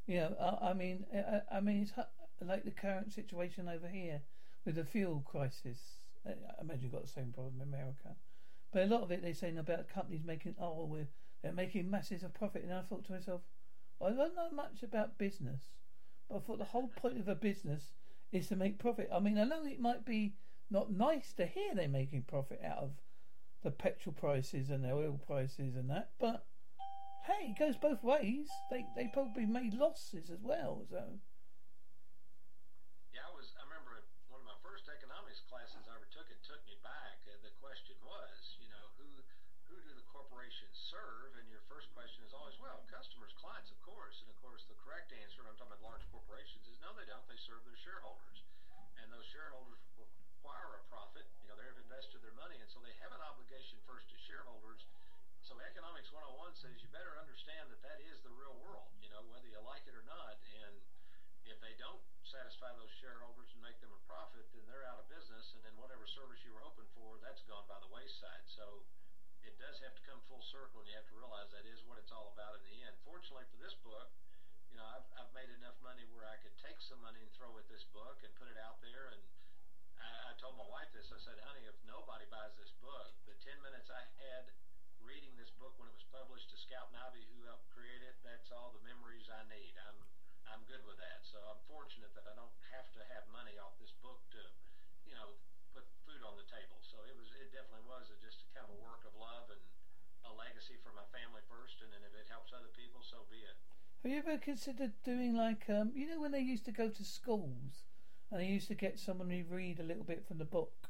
You 0.06 0.16
know, 0.16 0.36
I, 0.40 0.70
I 0.70 0.72
mean, 0.72 1.04
I, 1.12 1.58
I 1.58 1.60
mean, 1.60 1.82
it's 1.82 1.92
like 2.40 2.64
the 2.64 2.70
current 2.70 3.12
situation 3.12 3.68
over 3.68 3.88
here 3.88 4.22
with 4.64 4.76
the 4.76 4.84
fuel 4.84 5.20
crisis. 5.26 5.78
I 6.26 6.30
I 6.30 6.60
imagine 6.62 6.84
you've 6.84 6.92
got 6.92 7.04
the 7.04 7.08
same 7.08 7.32
problem 7.32 7.60
in 7.60 7.68
America. 7.68 8.16
But 8.74 8.82
a 8.82 8.86
lot 8.86 9.02
of 9.02 9.12
it 9.12 9.22
they're 9.22 9.32
saying 9.32 9.56
about 9.56 9.88
companies 9.88 10.24
making, 10.24 10.56
oh, 10.60 10.84
we're, 10.84 11.06
they're 11.42 11.52
making 11.52 11.90
masses 11.90 12.24
of 12.24 12.34
profit. 12.34 12.64
And 12.64 12.74
I 12.74 12.82
thought 12.82 13.04
to 13.06 13.12
myself, 13.12 13.42
I 14.02 14.10
don't 14.10 14.34
know 14.34 14.50
much 14.52 14.82
about 14.82 15.16
business, 15.16 15.62
but 16.28 16.36
I 16.36 16.40
thought 16.40 16.58
the 16.58 16.64
whole 16.64 16.88
point 16.88 17.20
of 17.20 17.28
a 17.28 17.36
business 17.36 17.92
is 18.32 18.48
to 18.48 18.56
make 18.56 18.78
profit. 18.78 19.08
I 19.14 19.20
mean, 19.20 19.38
I 19.38 19.44
know 19.44 19.64
it 19.64 19.80
might 19.80 20.04
be 20.04 20.34
not 20.70 20.90
nice 20.90 21.32
to 21.34 21.46
hear 21.46 21.72
they're 21.74 21.88
making 21.88 22.22
profit 22.22 22.60
out 22.66 22.78
of 22.78 22.90
the 23.62 23.70
petrol 23.70 24.12
prices 24.12 24.68
and 24.70 24.82
the 24.82 24.90
oil 24.90 25.20
prices 25.24 25.76
and 25.76 25.88
that, 25.88 26.10
but 26.18 26.44
hey, 27.24 27.56
it 27.56 27.58
goes 27.58 27.76
both 27.80 28.04
ways. 28.04 28.52
They 28.68 28.84
they 28.96 29.08
probably 29.08 29.46
made 29.46 29.72
losses 29.72 30.28
as 30.28 30.42
well, 30.44 30.84
so. 30.84 31.00
Yeah, 33.16 33.24
I 33.24 33.32
was. 33.32 33.48
I 33.56 33.64
remember 33.64 34.04
one 34.28 34.44
of 34.44 34.48
my 34.48 34.58
first 34.60 34.84
economics 34.92 35.40
classes 35.48 35.88
I 35.88 35.96
ever 35.96 36.08
took. 36.12 36.28
It 36.28 36.44
took 36.44 36.60
me 36.68 36.76
back. 36.84 37.24
Uh, 37.24 37.40
the 37.40 37.54
question 37.64 37.96
was, 38.04 38.60
you 38.60 38.68
know, 38.68 38.84
who 39.00 39.08
who 39.72 39.76
do 39.80 39.92
the 39.96 40.04
corporations 40.12 40.76
serve? 40.76 41.32
And 41.40 41.48
your 41.48 41.64
first 41.72 41.88
question 41.96 42.20
is 42.28 42.36
always, 42.36 42.60
well, 42.60 42.84
customers, 42.92 43.32
clients, 43.40 43.72
of 43.72 43.80
course. 43.80 44.20
And 44.20 44.28
of 44.28 44.36
course, 44.44 44.68
the 44.68 44.76
correct 44.84 45.16
answer, 45.16 45.40
I'm 45.48 45.56
talking 45.56 45.72
about 45.72 45.96
large 45.96 46.04
corporations, 46.12 46.68
is 46.68 46.76
no, 46.84 46.92
they 46.92 47.08
don't. 47.08 47.24
They 47.24 47.40
serve 47.40 47.64
their 47.64 47.80
shareholders, 47.80 48.44
and 49.00 49.08
those 49.08 49.24
shareholders 49.32 49.80
require 49.96 50.76
a 50.76 50.82
profit. 50.92 51.24
You 51.40 51.48
know, 51.48 51.56
they've 51.56 51.80
invested 51.80 52.20
their 52.20 52.36
money, 52.36 52.60
and 52.60 52.68
so 52.68 52.84
they 52.84 52.92
have 53.00 53.16
an 53.16 53.24
obligation 53.24 53.80
first 53.88 54.12
to 54.12 54.16
shareholders. 54.20 54.84
So 55.40 55.56
101 56.54 56.70
says 56.70 56.86
you 56.86 56.90
better 56.94 57.18
understand 57.18 57.66
that 57.66 57.82
that 57.82 57.98
is 58.06 58.22
the 58.22 58.30
real 58.30 58.54
world. 58.62 58.86
You 59.02 59.10
know, 59.10 59.26
whether 59.26 59.50
you 59.50 59.58
like 59.66 59.82
it 59.90 59.94
or 59.98 60.06
not, 60.06 60.38
and 60.62 60.78
if 61.50 61.58
they 61.58 61.74
don't 61.82 61.98
satisfy 62.22 62.70
those 62.78 62.94
shareholders 63.02 63.50
and 63.50 63.58
make 63.58 63.74
them 63.82 63.90
a 63.90 63.98
profit, 64.06 64.46
then 64.54 64.62
they're 64.70 64.86
out 64.86 65.02
of 65.02 65.10
business, 65.10 65.50
and 65.58 65.66
then 65.66 65.74
whatever 65.74 66.06
service 66.06 66.38
you 66.46 66.54
were 66.54 66.62
open 66.62 66.86
for, 66.94 67.18
that's 67.18 67.42
gone 67.50 67.66
by 67.66 67.82
the 67.82 67.90
wayside. 67.90 68.46
So 68.46 68.86
it 69.42 69.58
does 69.58 69.82
have 69.82 69.98
to 69.98 70.02
come 70.06 70.22
full 70.30 70.46
circle, 70.54 70.78
and 70.78 70.86
you 70.86 70.94
have 70.94 71.10
to 71.10 71.18
realize 71.18 71.50
that 71.50 71.66
is 71.66 71.82
what 71.90 71.98
it's 71.98 72.14
all 72.14 72.30
about 72.30 72.62
in 72.62 72.64
the 72.70 72.76
end. 72.86 72.94
Fortunately 73.02 73.50
for 73.50 73.58
this 73.58 73.74
book, 73.82 74.14
you 74.70 74.78
know, 74.78 74.86
I've, 74.86 75.06
I've 75.18 75.32
made 75.34 75.50
enough 75.58 75.74
money 75.82 76.06
where 76.14 76.30
I 76.30 76.38
could 76.38 76.54
take 76.62 76.78
some 76.86 77.02
money 77.02 77.18
and 77.18 77.30
throw 77.34 77.50
at 77.58 77.66
this 77.66 77.82
book 77.90 78.22
and 78.22 78.30
put 78.38 78.46
it 78.46 78.58
out 78.62 78.78
there. 78.78 79.10
And 79.10 79.22
I, 79.98 80.30
I 80.30 80.32
told 80.38 80.54
my 80.54 80.70
wife 80.70 80.90
this. 80.94 81.10
I 81.10 81.18
said, 81.18 81.34
honey, 81.42 81.66
if 81.66 81.74
nobody 81.82 82.30
buys 82.30 82.54
this 82.62 82.70
book, 82.78 83.10
the 83.26 83.34
10 83.42 83.58
minutes 83.58 83.90
I 83.90 84.06
had 84.22 84.54
reading 85.04 85.36
this 85.36 85.52
book 85.60 85.76
when 85.76 85.88
it 85.88 85.96
was 85.96 86.08
published 86.08 86.48
to 86.50 86.56
Scout 86.56 86.88
Nobby, 86.96 87.24
who 87.28 87.44
helped 87.44 87.68
create 87.76 88.00
it, 88.00 88.16
that's 88.24 88.48
all 88.48 88.72
the 88.72 88.80
memories 88.84 89.28
I 89.28 89.44
need. 89.52 89.76
I'm 89.76 90.00
I'm 90.48 90.64
good 90.68 90.84
with 90.88 91.00
that. 91.00 91.24
So 91.24 91.40
I'm 91.44 91.60
fortunate 91.68 92.12
that 92.16 92.24
I 92.28 92.34
don't 92.36 92.52
have 92.72 92.88
to 92.96 93.02
have 93.12 93.24
money 93.32 93.56
off 93.60 93.76
this 93.80 93.92
book 94.04 94.20
to, 94.36 94.42
you 95.08 95.16
know, 95.16 95.36
put 95.76 95.84
food 96.08 96.20
on 96.24 96.36
the 96.40 96.48
table. 96.48 96.80
So 96.80 97.00
it 97.04 97.16
was 97.16 97.28
it 97.36 97.52
definitely 97.52 97.84
was 97.84 98.08
a, 98.12 98.16
just 98.20 98.44
a 98.44 98.48
kind 98.56 98.64
of 98.68 98.76
a 98.76 98.80
work 98.80 99.04
of 99.04 99.12
love 99.16 99.52
and 99.52 99.60
a 100.24 100.32
legacy 100.32 100.80
for 100.80 100.92
my 100.96 101.04
family 101.12 101.44
first, 101.52 101.84
and 101.84 101.92
then 101.92 102.00
if 102.00 102.12
it 102.16 102.24
helps 102.32 102.56
other 102.56 102.72
people, 102.72 103.04
so 103.04 103.28
be 103.28 103.44
it. 103.44 103.56
Have 104.04 104.12
you 104.12 104.20
ever 104.20 104.40
considered 104.40 104.92
doing 105.04 105.36
like 105.36 105.68
um, 105.68 105.92
you 105.92 106.08
know 106.08 106.20
when 106.20 106.32
they 106.32 106.44
used 106.44 106.64
to 106.64 106.72
go 106.72 106.88
to 106.88 107.04
schools 107.04 107.84
and 108.32 108.40
they 108.40 108.48
used 108.48 108.68
to 108.68 108.76
get 108.76 108.96
someone 109.00 109.28
to 109.28 109.44
read 109.52 109.80
a 109.80 109.86
little 109.86 110.04
bit 110.04 110.24
from 110.24 110.40
the 110.40 110.48
book? 110.48 110.88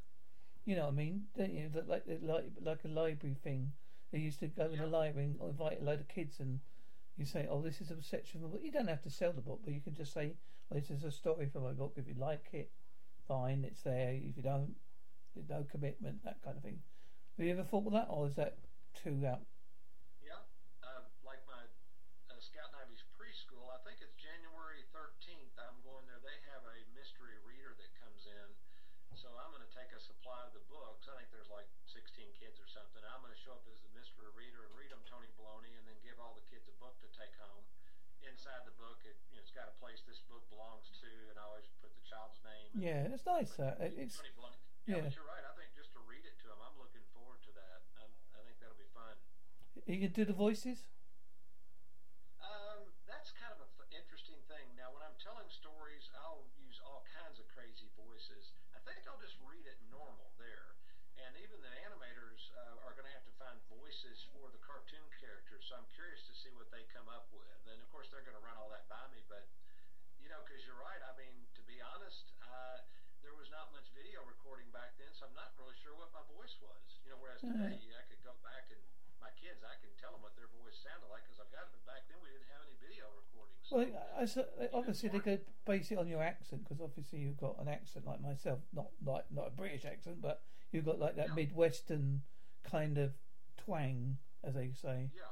You 0.65 0.77
know 0.77 0.87
what 0.87 0.95
I 0.95 1.03
mean? 1.03 1.27
Don't 1.35 1.55
you? 1.55 1.71
Like 1.75 2.07
like 2.07 2.47
like 2.63 2.83
a 2.85 2.89
library 2.89 3.37
thing. 3.43 3.73
They 4.15 4.23
used 4.23 4.39
to 4.39 4.47
go 4.47 4.71
in 4.71 4.79
a 4.79 4.87
library 4.87 5.35
and 5.35 5.43
invite 5.43 5.83
a 5.83 5.85
load 5.85 5.99
of 5.99 6.07
kids 6.07 6.39
and 6.39 6.63
you 7.19 7.27
say, 7.27 7.51
"Oh, 7.51 7.59
this 7.59 7.83
is 7.83 7.91
a 7.91 7.99
section 7.99 8.39
from 8.39 8.47
the 8.47 8.55
book." 8.55 8.63
You 8.63 8.71
don't 8.71 8.87
have 8.87 9.03
to 9.03 9.11
sell 9.11 9.35
the 9.35 9.43
book, 9.43 9.67
but 9.67 9.75
you 9.75 9.83
can 9.83 9.91
just 9.91 10.15
say, 10.15 10.39
well, 10.71 10.79
"This 10.79 10.95
is 10.95 11.03
a 11.03 11.11
story 11.11 11.51
from 11.51 11.67
my 11.67 11.75
book. 11.75 11.99
If 11.99 12.07
you 12.07 12.15
like 12.15 12.47
it, 12.55 12.71
fine, 13.27 13.67
it's 13.67 13.83
there. 13.83 14.15
If 14.15 14.39
you 14.39 14.47
don't, 14.47 14.79
there's 15.35 15.51
no 15.51 15.67
commitment, 15.67 16.23
that 16.23 16.39
kind 16.47 16.55
of 16.57 16.63
thing." 16.63 16.79
Have 17.35 17.43
you 17.43 17.51
ever 17.59 17.67
thought 17.67 17.91
of 17.91 17.93
that, 17.99 18.07
or 18.07 18.31
is 18.31 18.39
that 18.39 18.55
too 18.95 19.19
out? 19.27 19.43
Yeah, 20.23 20.39
uh, 20.87 21.11
like 21.27 21.43
my 21.51 21.67
uh, 22.31 22.39
Scout 22.39 22.71
Navy's 22.71 23.03
preschool. 23.19 23.67
I 23.75 23.83
think 23.83 23.99
it's 23.99 24.15
January 24.15 24.87
13th. 24.95 25.59
I'm 25.59 25.83
going 25.83 26.07
there. 26.07 26.23
They 26.23 26.39
have 26.55 26.63
a 26.63 26.79
mystery 26.95 27.43
reader 27.43 27.75
that 27.83 27.91
comes 27.99 28.31
in, 28.31 28.49
so 29.19 29.35
I'm 29.43 29.51
going 29.51 29.67
to 29.67 29.75
take 29.75 29.91
a 29.91 29.99
supply 29.99 30.39
of 30.47 30.55
the 30.55 30.63
books. 30.71 31.11
I 31.11 31.19
think 31.19 31.35
there's 31.35 31.51
like 31.51 31.67
16 32.15 32.31
kids 32.39 32.63
or 32.63 32.71
something. 32.71 33.03
I'm 33.11 33.19
going 33.27 33.35
to 33.35 33.43
show 33.43 33.59
up 33.59 33.67
as 33.67 33.83
the 33.83 33.91
mystery 33.91 34.31
reader 34.39 34.63
and 34.63 34.71
read 34.79 34.95
them 34.95 35.03
Tony 35.03 35.27
Balony, 35.35 35.75
and 35.75 35.83
then 35.83 35.99
give 36.07 36.15
all 36.23 36.31
the 36.39 36.47
kids 36.47 36.71
a 36.71 36.77
book 36.79 36.95
to 37.03 37.11
take 37.11 37.35
home. 37.43 37.67
Inside 38.23 38.63
the 38.63 38.77
book, 38.79 39.03
it, 39.03 39.19
you 39.35 39.35
know, 39.35 39.43
it's 39.43 39.51
got 39.51 39.67
a 39.67 39.75
place 39.83 39.99
this 40.07 40.23
book 40.31 40.47
belongs 40.47 40.95
to, 41.03 41.11
and 41.27 41.35
I 41.35 41.43
always 41.43 41.67
put 41.83 41.91
the 41.91 42.07
child's 42.07 42.39
name. 42.47 42.71
Yeah, 42.79 43.11
it's 43.11 43.27
nice. 43.27 43.59
That 43.59 43.83
it's 43.83 44.15
Tony 44.15 44.31
Balony. 44.31 44.63
Yeah, 44.87 45.03
yeah. 45.03 45.11
but 45.11 45.19
you're 45.19 45.27
right. 45.27 45.43
I 45.43 45.59
think 45.59 45.75
just 45.75 45.91
to 45.99 46.01
read 46.07 46.23
it 46.23 46.39
to 46.39 46.55
them, 46.55 46.63
I'm 46.63 46.79
looking 46.79 47.03
forward 47.11 47.43
to 47.51 47.53
that. 47.59 47.83
Um, 47.99 48.15
I 48.39 48.47
think 48.47 48.63
that'll 48.63 48.79
be 48.79 48.95
fun. 48.95 49.19
you 49.91 49.99
can 49.99 50.15
do 50.15 50.23
the 50.23 50.39
voices. 50.39 50.87
Um, 52.39 52.95
that's 53.11 53.35
kind 53.43 53.59
of 53.59 53.67
an 53.83 53.91
interesting 53.91 54.39
thing. 54.47 54.71
Now, 54.79 54.95
when 54.95 55.03
I'm 55.03 55.19
telling 55.19 55.51
stories, 55.51 56.07
I'll 56.23 56.47
use 56.63 56.79
all 56.87 57.03
kinds 57.11 57.43
of 57.43 57.51
crazy 57.51 57.91
voices. 57.99 58.55
I 58.71 58.79
think 58.87 59.03
I'll 59.11 59.19
just 59.19 59.35
read 59.43 59.67
it 59.67 59.83
normal 59.91 60.31
there. 60.39 60.79
And 61.21 61.33
even 61.39 61.63
the 61.63 61.71
animators 61.87 62.51
uh, 62.59 62.85
are 62.85 62.95
going 62.99 63.07
to 63.07 63.15
have 63.15 63.27
to 63.27 63.35
find 63.39 63.55
voices 63.71 64.27
for 64.35 64.51
the 64.51 64.59
cartoon 64.59 65.07
characters. 65.23 65.63
So 65.71 65.79
I'm 65.79 65.87
curious 65.95 66.27
to 66.27 66.35
see 66.35 66.51
what 66.59 66.69
they 66.75 66.83
come 66.91 67.07
up 67.07 67.31
with. 67.31 67.61
And 67.71 67.79
of 67.79 67.89
course, 67.95 68.11
they're 68.11 68.27
going 68.27 68.37
to 68.37 68.43
run 68.43 68.59
all 68.59 68.69
that 68.75 68.91
by 68.91 69.03
me. 69.15 69.23
But, 69.31 69.47
you 70.19 70.27
know, 70.27 70.43
because 70.43 70.64
you're 70.75 70.83
right. 70.83 70.99
I 71.07 71.15
mean, 71.15 71.47
to 71.55 71.63
be 71.71 71.79
honest, 71.79 72.35
uh, 72.43 72.83
there 73.23 73.31
was 73.39 73.47
not 73.55 73.71
much 73.71 73.87
video 73.95 74.27
recording 74.27 74.67
back 74.75 74.99
then, 74.99 75.15
so 75.15 75.31
I'm 75.31 75.37
not 75.39 75.55
really 75.55 75.79
sure 75.79 75.95
what 75.95 76.11
my 76.11 76.27
voice 76.35 76.59
was. 76.59 76.99
You 77.07 77.15
know, 77.15 77.23
whereas 77.23 77.47
today, 77.47 77.79
I 77.79 78.03
could 78.11 78.19
go 78.27 78.35
back 78.43 78.75
and 78.75 78.83
my 79.23 79.31
kids, 79.39 79.63
I 79.63 79.79
can 79.79 79.95
tell 80.03 80.11
them 80.11 80.27
what 80.27 80.35
their 80.35 80.51
voice 80.51 80.75
sounded 80.83 81.07
like 81.15 81.23
because 81.31 81.39
I've 81.39 81.55
got 81.55 81.71
it. 81.71 81.79
But 81.79 81.87
back 81.87 82.03
then, 82.11 82.19
we 82.19 82.27
didn't 82.35 82.51
have 82.51 82.67
any 82.67 82.75
video 82.83 83.07
recordings. 83.15 83.63
So 83.63 83.87
Well, 83.87 83.95
I, 84.19 84.27
I, 84.27 84.67
obviously 84.75 85.15
they 85.15 85.23
could 85.23 85.47
base 85.63 85.95
it 85.95 85.99
on 86.03 86.11
your 86.11 86.27
accent 86.27 86.67
because 86.67 86.83
obviously 86.83 87.23
you've 87.23 87.39
got 87.39 87.55
an 87.63 87.71
accent 87.71 88.03
like 88.03 88.19
myself, 88.19 88.67
not 88.75 88.91
like 88.99 89.31
not 89.31 89.47
a 89.47 89.55
British 89.55 89.87
accent, 89.87 90.19
but 90.19 90.43
you've 90.75 90.85
got 90.85 90.99
like 90.99 91.15
that 91.23 91.31
Yeah. 91.31 91.39
midwestern 91.39 92.27
kind 92.67 92.99
of 92.99 93.15
twang, 93.63 94.19
as 94.43 94.59
they 94.59 94.75
say. 94.75 95.15
Yeah. 95.15 95.31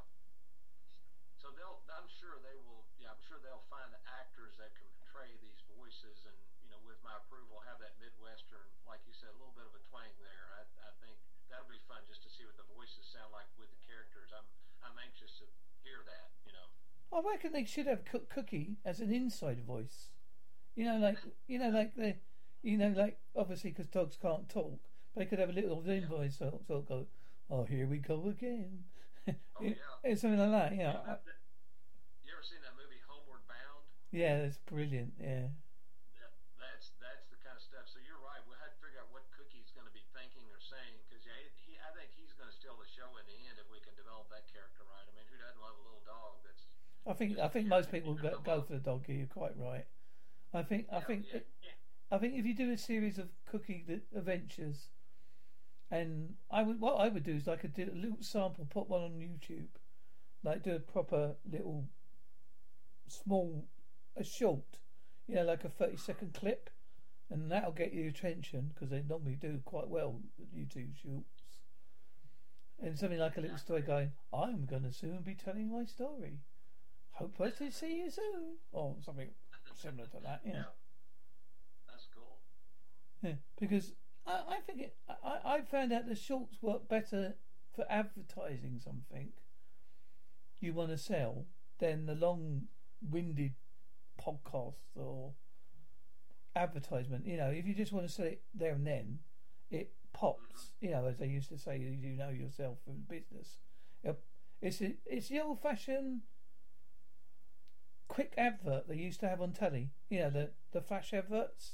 So 1.42 1.50
they'll. 1.58 1.82
I'm 1.90 2.06
sure 2.06 2.38
they 2.40 2.56
will. 2.62 2.86
Yeah, 3.02 3.10
I'm 3.10 3.20
sure 3.26 3.42
they'll 3.42 3.66
find 3.66 3.90
actors 4.06 4.54
that 4.62 4.70
can 4.78 4.86
portray 5.02 5.34
these 5.42 5.60
voices, 5.76 6.24
and 6.24 6.38
you 6.62 6.70
know, 6.70 6.78
with 6.86 7.02
my 7.02 7.12
approval, 7.18 7.60
have 7.66 7.82
that 7.82 7.98
midwestern, 8.00 8.64
like 8.88 9.02
you 9.04 9.12
said, 9.12 9.34
a 9.34 9.38
little 9.42 9.52
bit 9.52 9.66
of 9.66 9.74
a 9.74 9.82
twang 9.90 10.08
there. 10.22 10.46
I, 10.56 10.62
I 10.86 10.92
think 11.02 11.18
that'll 11.50 11.68
be 11.68 11.82
fun 11.90 12.00
just 12.08 12.22
to 12.24 12.30
see 12.32 12.46
what 12.46 12.56
the 12.56 12.64
voices 12.72 13.04
sound 13.10 13.34
like 13.34 13.50
with 13.58 13.68
the 13.74 13.82
characters. 13.84 14.30
I'm. 14.32 14.46
I'm 14.82 14.98
anxious 14.98 15.38
to 15.38 15.46
hear 15.82 16.02
that. 16.06 16.30
You 16.46 16.54
know. 16.54 16.66
Oh, 17.12 17.22
I 17.26 17.32
reckon 17.32 17.52
they 17.52 17.64
should 17.64 17.86
have 17.86 18.04
Cook 18.04 18.28
Cookie 18.30 18.76
as 18.84 19.00
an 19.00 19.12
inside 19.12 19.60
voice. 19.64 20.08
You 20.74 20.86
know, 20.86 20.96
like 20.96 21.18
you 21.46 21.58
know, 21.58 21.68
like 21.68 21.94
the, 21.94 22.16
you 22.62 22.78
know, 22.78 22.92
like 22.96 23.18
obviously 23.36 23.70
because 23.70 23.86
dogs 23.88 24.16
can't 24.20 24.48
talk, 24.48 24.80
but 25.14 25.20
they 25.20 25.26
could 25.26 25.38
have 25.38 25.50
a 25.50 25.52
little 25.52 25.80
voice, 25.82 26.36
so 26.38 26.60
so 26.66 26.74
it'll 26.80 26.82
go, 26.82 27.06
oh 27.50 27.64
here 27.64 27.86
we 27.86 27.98
go 27.98 28.28
again, 28.28 28.84
Oh 29.28 29.32
yeah. 29.60 29.74
It's 30.02 30.22
something 30.22 30.40
like 30.40 30.50
that. 30.50 30.72
Yeah, 30.74 30.96
Yeah, 30.96 31.04
that- 31.06 31.22
You 32.24 32.32
ever 32.32 32.42
seen 32.42 32.64
that 32.64 32.72
movie 32.80 32.98
Homeward 33.04 33.44
Bound? 33.46 33.84
yeah, 34.10 34.40
that's 34.40 34.56
brilliant. 34.64 35.12
Yeah, 35.20 35.52
That, 36.16 36.32
that's 36.56 36.96
that's 36.96 37.28
the 37.28 37.36
kind 37.44 37.60
of 37.60 37.62
stuff. 37.62 37.84
So 37.92 38.00
you're 38.00 38.18
right. 38.24 38.40
We'll 38.48 38.56
have 38.64 38.72
to 38.72 38.80
figure 38.80 39.04
out 39.04 39.12
what 39.12 39.28
Cookie's 39.36 39.68
going 39.76 39.84
to 39.86 39.92
be 39.92 40.02
thinking 40.16 40.48
or 40.48 40.56
saying 40.64 40.96
because 41.04 41.20
yeah, 41.28 41.36
he, 41.60 41.76
I 41.76 41.92
think 41.92 42.08
he's 42.16 42.32
going 42.32 42.48
to 42.48 42.56
steal 42.56 42.74
the 42.80 42.88
show 42.88 43.12
in 43.20 43.28
the 43.28 43.36
end 43.52 43.60
if 43.60 43.68
we 43.68 43.84
can 43.84 43.92
develop 44.00 44.32
that 44.32 44.48
character 44.48 44.80
right. 44.88 45.04
I 45.04 45.12
mean, 45.12 45.28
who 45.28 45.36
doesn't 45.36 45.60
love 45.60 45.76
a 45.76 45.84
little 45.84 46.00
dog 46.08 46.40
that's 46.48 46.64
I 47.06 47.12
think 47.14 47.38
I 47.38 47.48
think 47.48 47.66
most 47.66 47.90
people 47.90 48.14
go, 48.14 48.38
go 48.44 48.62
for 48.62 48.74
the 48.74 48.78
dog. 48.78 49.04
You're 49.08 49.26
quite 49.26 49.56
right. 49.56 49.86
I 50.54 50.62
think 50.62 50.86
I 50.92 51.00
think 51.00 51.26
yeah, 51.32 51.40
yeah. 51.62 51.70
I 52.16 52.18
think 52.18 52.34
if 52.34 52.46
you 52.46 52.54
do 52.54 52.70
a 52.70 52.78
series 52.78 53.18
of 53.18 53.28
Cookie 53.50 53.84
adventures, 54.14 54.88
and 55.90 56.34
I 56.50 56.62
would 56.62 56.80
what 56.80 56.94
I 57.00 57.08
would 57.08 57.24
do 57.24 57.32
is 57.32 57.48
I 57.48 57.56
could 57.56 57.74
do 57.74 57.90
a 57.92 57.96
little 57.96 58.22
sample, 58.22 58.66
put 58.70 58.88
one 58.88 59.02
on 59.02 59.10
YouTube, 59.12 59.68
like 60.44 60.62
do 60.62 60.76
a 60.76 60.78
proper 60.78 61.34
little 61.50 61.86
small, 63.08 63.64
a 64.16 64.22
short, 64.22 64.78
you 65.26 65.34
know, 65.34 65.44
like 65.44 65.64
a 65.64 65.68
thirty 65.68 65.96
second 65.96 66.34
clip, 66.34 66.70
and 67.30 67.50
that'll 67.50 67.72
get 67.72 67.92
your 67.92 68.08
attention 68.08 68.70
because 68.72 68.90
they 68.90 69.02
normally 69.08 69.34
do 69.34 69.60
quite 69.64 69.88
well 69.88 70.20
YouTube 70.56 70.94
shorts. 71.02 71.42
And 72.80 72.98
something 72.98 73.18
like 73.18 73.36
a 73.36 73.40
little 73.40 73.58
story 73.58 73.82
going, 73.82 74.10
I'm 74.32 74.66
going 74.66 74.82
to 74.82 74.92
soon 74.92 75.22
be 75.22 75.34
telling 75.34 75.70
my 75.70 75.84
story. 75.84 76.40
Hope 77.22 77.56
to 77.56 77.70
see 77.70 77.96
you 77.98 78.10
soon, 78.10 78.56
or 78.72 78.96
something 79.04 79.28
similar 79.74 80.06
to 80.08 80.18
that. 80.24 80.40
Yeah. 80.44 80.52
Yeah. 80.54 80.62
That's 81.88 82.08
cool. 82.14 82.38
Yeah, 83.22 83.34
because 83.60 83.92
I, 84.26 84.42
I 84.56 84.60
think 84.66 84.80
it, 84.80 84.96
I, 85.24 85.54
I 85.56 85.60
found 85.62 85.92
out 85.92 86.08
the 86.08 86.14
shorts 86.16 86.58
work 86.62 86.88
better 86.88 87.34
for 87.74 87.84
advertising 87.88 88.80
something 88.84 89.28
you 90.60 90.72
want 90.72 90.90
to 90.90 90.98
sell 90.98 91.46
than 91.78 92.06
the 92.06 92.14
long 92.14 92.62
winded 93.10 93.52
podcasts 94.20 94.96
or 94.96 95.32
advertisement. 96.54 97.26
You 97.26 97.36
know, 97.36 97.48
if 97.50 97.66
you 97.66 97.74
just 97.74 97.92
want 97.92 98.06
to 98.06 98.12
sell 98.12 98.26
it 98.26 98.42
there 98.54 98.72
and 98.74 98.86
then, 98.86 99.18
it 99.70 99.92
pops. 100.12 100.42
Mm-hmm. 100.82 100.84
You 100.86 100.90
know, 100.92 101.06
as 101.06 101.18
they 101.18 101.26
used 101.26 101.48
to 101.50 101.58
say, 101.58 101.78
you 101.78 102.16
know 102.16 102.28
yourself 102.30 102.78
from 102.84 103.04
business. 103.08 103.58
It- 104.04 104.18
It's 104.60 104.80
a, 104.80 104.94
it's 105.06 105.28
the 105.28 105.40
old 105.40 105.60
fashioned 105.60 106.20
quick 108.12 108.34
advert 108.36 108.88
they 108.88 108.96
used 108.96 109.20
to 109.20 109.28
have 109.28 109.40
on 109.40 109.52
telly. 109.52 109.90
You 110.08 110.20
know, 110.20 110.30
the 110.30 110.50
the 110.72 110.80
flash 110.80 111.12
adverts 111.12 111.72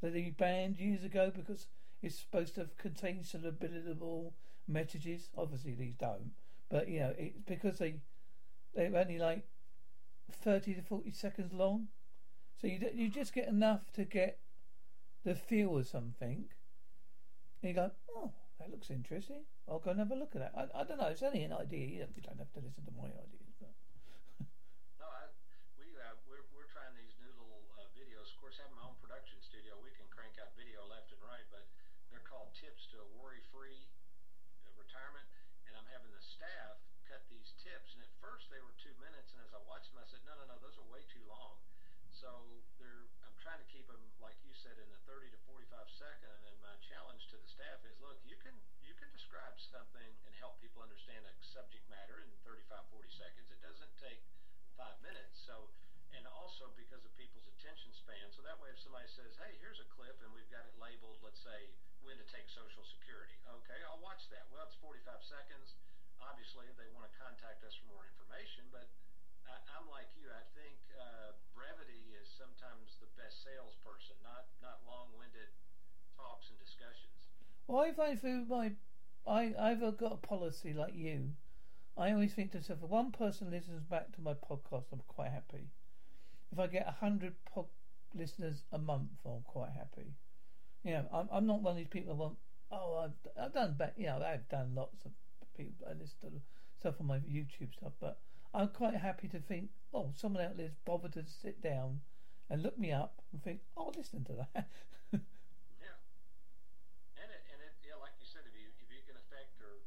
that 0.00 0.12
they 0.12 0.34
banned 0.36 0.78
years 0.78 1.04
ago 1.04 1.32
because 1.34 1.66
it's 2.02 2.18
supposed 2.18 2.54
to 2.56 2.68
contain 2.78 3.24
subliminal 3.24 4.34
messages. 4.68 5.30
Obviously, 5.36 5.74
these 5.74 5.94
don't. 5.94 6.32
But 6.70 6.88
you 6.88 7.00
know, 7.00 7.14
it's 7.18 7.38
because 7.46 7.78
they 7.78 7.96
they're 8.74 8.94
only 8.96 9.18
like 9.18 9.44
thirty 10.30 10.74
to 10.74 10.82
forty 10.82 11.12
seconds 11.12 11.52
long, 11.52 11.88
so 12.60 12.66
you 12.66 12.78
you 12.94 13.08
just 13.08 13.34
get 13.34 13.48
enough 13.48 13.92
to 13.94 14.04
get 14.04 14.38
the 15.24 15.34
feel 15.34 15.78
of 15.78 15.86
something. 15.86 16.46
And 17.62 17.68
you 17.70 17.74
go, 17.74 17.90
oh, 18.10 18.34
that 18.58 18.70
looks 18.70 18.90
interesting. 18.90 19.46
I'll 19.70 19.78
go 19.78 19.94
and 19.94 20.02
have 20.02 20.10
a 20.10 20.18
look 20.18 20.34
at 20.34 20.42
that. 20.42 20.54
I, 20.54 20.82
I 20.82 20.82
don't 20.82 20.98
know. 20.98 21.10
It's 21.10 21.22
only 21.22 21.46
an 21.46 21.54
idea. 21.54 21.86
You 21.86 22.02
don't, 22.02 22.38
have 22.38 22.50
to 22.58 22.62
listen 22.62 22.82
to 22.86 22.94
my 22.98 23.06
ideas. 23.06 23.54
But 23.62 23.70
No, 24.98 25.06
I, 25.06 25.30
we 25.78 25.86
uh, 25.94 26.18
we're 26.26 26.42
we're 26.50 26.66
trying 26.70 26.90
these 26.98 27.14
new 27.22 27.30
little 27.30 27.62
uh, 27.78 27.86
videos. 27.94 28.34
Of 28.34 28.38
course, 28.42 28.58
having 28.58 28.74
my 28.74 28.86
own 28.86 28.98
production 28.98 29.38
studio, 29.38 29.78
we 29.78 29.94
can 29.94 30.10
crank 30.10 30.42
out 30.42 30.50
video 30.58 30.82
left 30.90 31.14
and 31.14 31.22
right. 31.22 31.46
But 31.54 31.70
they're 32.10 32.26
called 32.26 32.50
tips 32.58 32.90
to 32.94 33.02
a 33.02 33.08
worry-free 33.18 33.82
uh, 34.66 34.74
retirement, 34.74 35.26
and 35.66 35.78
I'm 35.78 35.86
having 35.94 36.10
the 36.10 36.22
staff 36.22 36.82
cut 37.06 37.22
these 37.30 37.54
tips. 37.62 37.94
And 37.94 38.02
at 38.02 38.12
first 38.18 38.50
they 38.50 38.62
were 38.62 38.74
two 38.78 38.94
minutes, 38.98 39.34
and 39.34 39.42
as 39.42 39.54
I 39.54 39.62
watched 39.66 39.90
them, 39.90 40.02
I 40.02 40.06
said, 40.06 40.22
no, 40.22 40.34
no, 40.38 40.46
no, 40.50 40.58
those 40.62 40.78
are 40.78 40.86
way 40.90 41.02
too 41.10 41.22
long. 41.30 41.58
So 42.12 42.30
they're 42.78 43.10
I'm 43.26 43.34
trying 43.40 43.58
to 43.58 43.66
keep 43.66 43.90
them 43.90 43.98
like 44.22 44.38
you 44.46 44.54
said 44.54 44.78
in 44.78 44.86
the 44.94 45.00
30 45.10 45.34
to 45.34 45.40
45 45.50 45.66
second. 45.90 46.38
And 46.46 46.54
my 46.62 46.76
challenge 46.86 47.26
to 47.34 47.36
the 47.40 47.50
staff 47.50 47.82
is, 47.82 47.98
look, 47.98 48.20
you 48.22 48.38
can 48.38 48.54
you 48.84 48.94
can 48.94 49.10
describe 49.10 49.58
something 49.58 50.06
and 50.22 50.32
help 50.38 50.62
people 50.62 50.84
understand 50.84 51.26
a 51.26 51.34
subject 51.42 51.82
matter 51.90 52.22
in 52.22 52.30
35 52.46 52.78
40 52.94 53.10
seconds. 53.10 53.50
It 53.50 53.58
doesn't 53.58 53.90
take 53.98 54.22
five 54.78 54.94
minutes. 55.02 55.41
So, 55.52 55.68
and 56.16 56.24
also 56.32 56.72
because 56.80 57.04
of 57.04 57.12
people's 57.20 57.44
attention 57.44 57.92
span. 57.92 58.32
So 58.32 58.40
that 58.40 58.56
way, 58.56 58.72
if 58.72 58.80
somebody 58.80 59.04
says, 59.12 59.36
"Hey, 59.36 59.52
here's 59.60 59.76
a 59.84 59.88
clip," 59.92 60.16
and 60.24 60.32
we've 60.32 60.48
got 60.48 60.64
it 60.64 60.72
labeled, 60.80 61.20
let's 61.20 61.44
say, 61.44 61.68
"When 62.00 62.16
to 62.16 62.24
take 62.32 62.48
Social 62.48 62.80
Security," 62.88 63.36
okay, 63.60 63.76
I'll 63.84 64.00
watch 64.00 64.24
that. 64.32 64.48
Well, 64.48 64.64
it's 64.64 64.76
45 64.80 65.20
seconds. 65.20 65.76
Obviously, 66.24 66.72
they 66.80 66.88
want 66.96 67.04
to 67.04 67.12
contact 67.20 67.60
us 67.68 67.76
for 67.76 67.84
more 67.92 68.08
information, 68.08 68.64
but 68.72 68.88
I, 69.44 69.60
I'm 69.76 69.84
like 69.92 70.08
you. 70.16 70.32
I 70.32 70.40
think 70.56 70.80
uh, 70.96 71.36
brevity 71.52 72.16
is 72.16 72.32
sometimes 72.32 72.96
the 73.04 73.12
best 73.20 73.44
salesperson, 73.44 74.16
not 74.24 74.48
not 74.64 74.80
long-winded 74.88 75.52
talks 76.16 76.48
and 76.48 76.56
discussions. 76.56 77.28
Well, 77.68 77.84
I 77.84 77.92
find 77.92 78.16
through 78.16 78.48
my, 78.48 78.72
I 79.28 79.52
I've 79.52 79.84
got 80.00 80.16
a 80.16 80.22
policy 80.24 80.72
like 80.72 80.96
you. 80.96 81.36
I 81.96 82.12
always 82.12 82.32
think 82.32 82.52
to 82.52 82.58
myself, 82.58 82.78
if 82.82 82.88
one 82.88 83.12
person 83.12 83.50
listens 83.50 83.82
back 83.82 84.12
to 84.12 84.20
my 84.20 84.32
podcast, 84.32 84.84
I'm 84.92 85.02
quite 85.08 85.30
happy. 85.30 85.68
If 86.50 86.58
I 86.58 86.66
get 86.66 86.88
a 86.88 86.92
hundred 86.92 87.34
pod 87.52 87.66
listeners 88.14 88.64
a 88.72 88.78
month, 88.78 89.10
I'm 89.26 89.42
quite 89.44 89.70
happy. 89.70 90.14
You 90.84 90.92
know, 90.92 91.06
I'm 91.12 91.28
I'm 91.30 91.46
not 91.46 91.62
one 91.62 91.72
of 91.72 91.76
these 91.78 91.88
people 91.88 92.14
that 92.14 92.20
want. 92.20 92.36
Oh, 92.70 93.04
I've 93.04 93.42
I've 93.42 93.52
done 93.52 93.74
back. 93.78 93.94
You 93.96 94.06
know, 94.06 94.22
I've 94.22 94.48
done 94.48 94.74
lots 94.74 95.04
of 95.04 95.12
people. 95.56 95.86
I 95.88 95.92
listen 95.92 96.16
to 96.22 96.40
stuff 96.80 96.96
on 97.00 97.06
my 97.06 97.18
YouTube 97.18 97.72
stuff, 97.76 97.92
but 98.00 98.18
I'm 98.54 98.68
quite 98.68 98.96
happy 98.96 99.28
to 99.28 99.40
think, 99.40 99.68
oh, 99.94 100.12
someone 100.16 100.44
out 100.44 100.56
there's 100.56 100.76
bothered 100.84 101.12
to 101.14 101.24
sit 101.24 101.62
down 101.62 102.00
and 102.50 102.62
look 102.62 102.78
me 102.78 102.92
up 102.92 103.22
and 103.32 103.42
think, 103.42 103.60
oh, 103.76 103.92
listen 103.96 104.24
to 104.24 104.32
that. 104.32 104.68
Yeah. 105.80 105.96
And 107.20 107.28
it, 107.28 107.42
and 107.52 107.60
it, 107.60 107.72
yeah, 107.84 107.96
like 108.00 108.16
you 108.16 108.24
said, 108.28 108.48
if 108.48 108.56
you 108.56 108.68
if 108.80 108.88
you 108.88 109.00
can 109.04 109.16
affect 109.16 109.60
or 109.60 109.84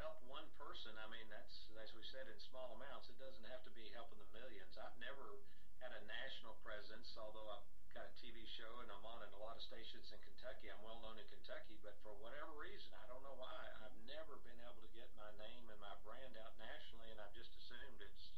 help 0.00 0.20
one 0.28 0.48
person, 0.60 0.92
I 0.96 1.08
mean, 1.12 1.28
that's 1.28 1.68
as 1.80 1.96
we 1.96 2.04
said 2.04 2.28
in 2.28 2.36
small 2.36 2.76
amounts. 2.76 3.08
It 3.08 3.16
doesn't 3.16 3.44
have 3.48 3.64
to 3.64 3.72
be 3.72 3.88
helping 3.96 4.20
the 4.20 4.28
millions. 4.36 4.76
I've 4.76 4.96
never 5.00 5.40
had 5.80 5.96
a 5.96 6.02
national 6.04 6.60
presence, 6.60 7.16
although 7.16 7.48
I've 7.48 7.66
got 7.96 8.12
a 8.12 8.14
TV 8.30 8.46
show 8.46 8.70
and 8.78 8.86
I'm 8.94 9.02
on 9.02 9.26
in 9.26 9.30
a 9.34 9.42
lot 9.42 9.58
of 9.58 9.62
stations 9.66 10.14
in 10.14 10.22
Kentucky. 10.22 10.70
I'm 10.70 10.78
well 10.86 11.02
known 11.02 11.18
in 11.18 11.26
Kentucky, 11.26 11.82
but 11.82 11.98
for 12.06 12.14
whatever 12.22 12.54
reason, 12.54 12.94
I 12.94 13.02
don't 13.10 13.26
know 13.26 13.34
why, 13.34 13.58
I've 13.82 13.98
never 14.06 14.38
been 14.46 14.54
able 14.62 14.78
to 14.86 14.92
get 14.94 15.10
my 15.18 15.26
name 15.34 15.66
and 15.66 15.80
my 15.82 15.98
brand 16.06 16.38
out 16.38 16.54
nationally, 16.62 17.10
and 17.10 17.18
I've 17.18 17.34
just 17.34 17.50
assumed 17.58 17.98
it's 17.98 18.30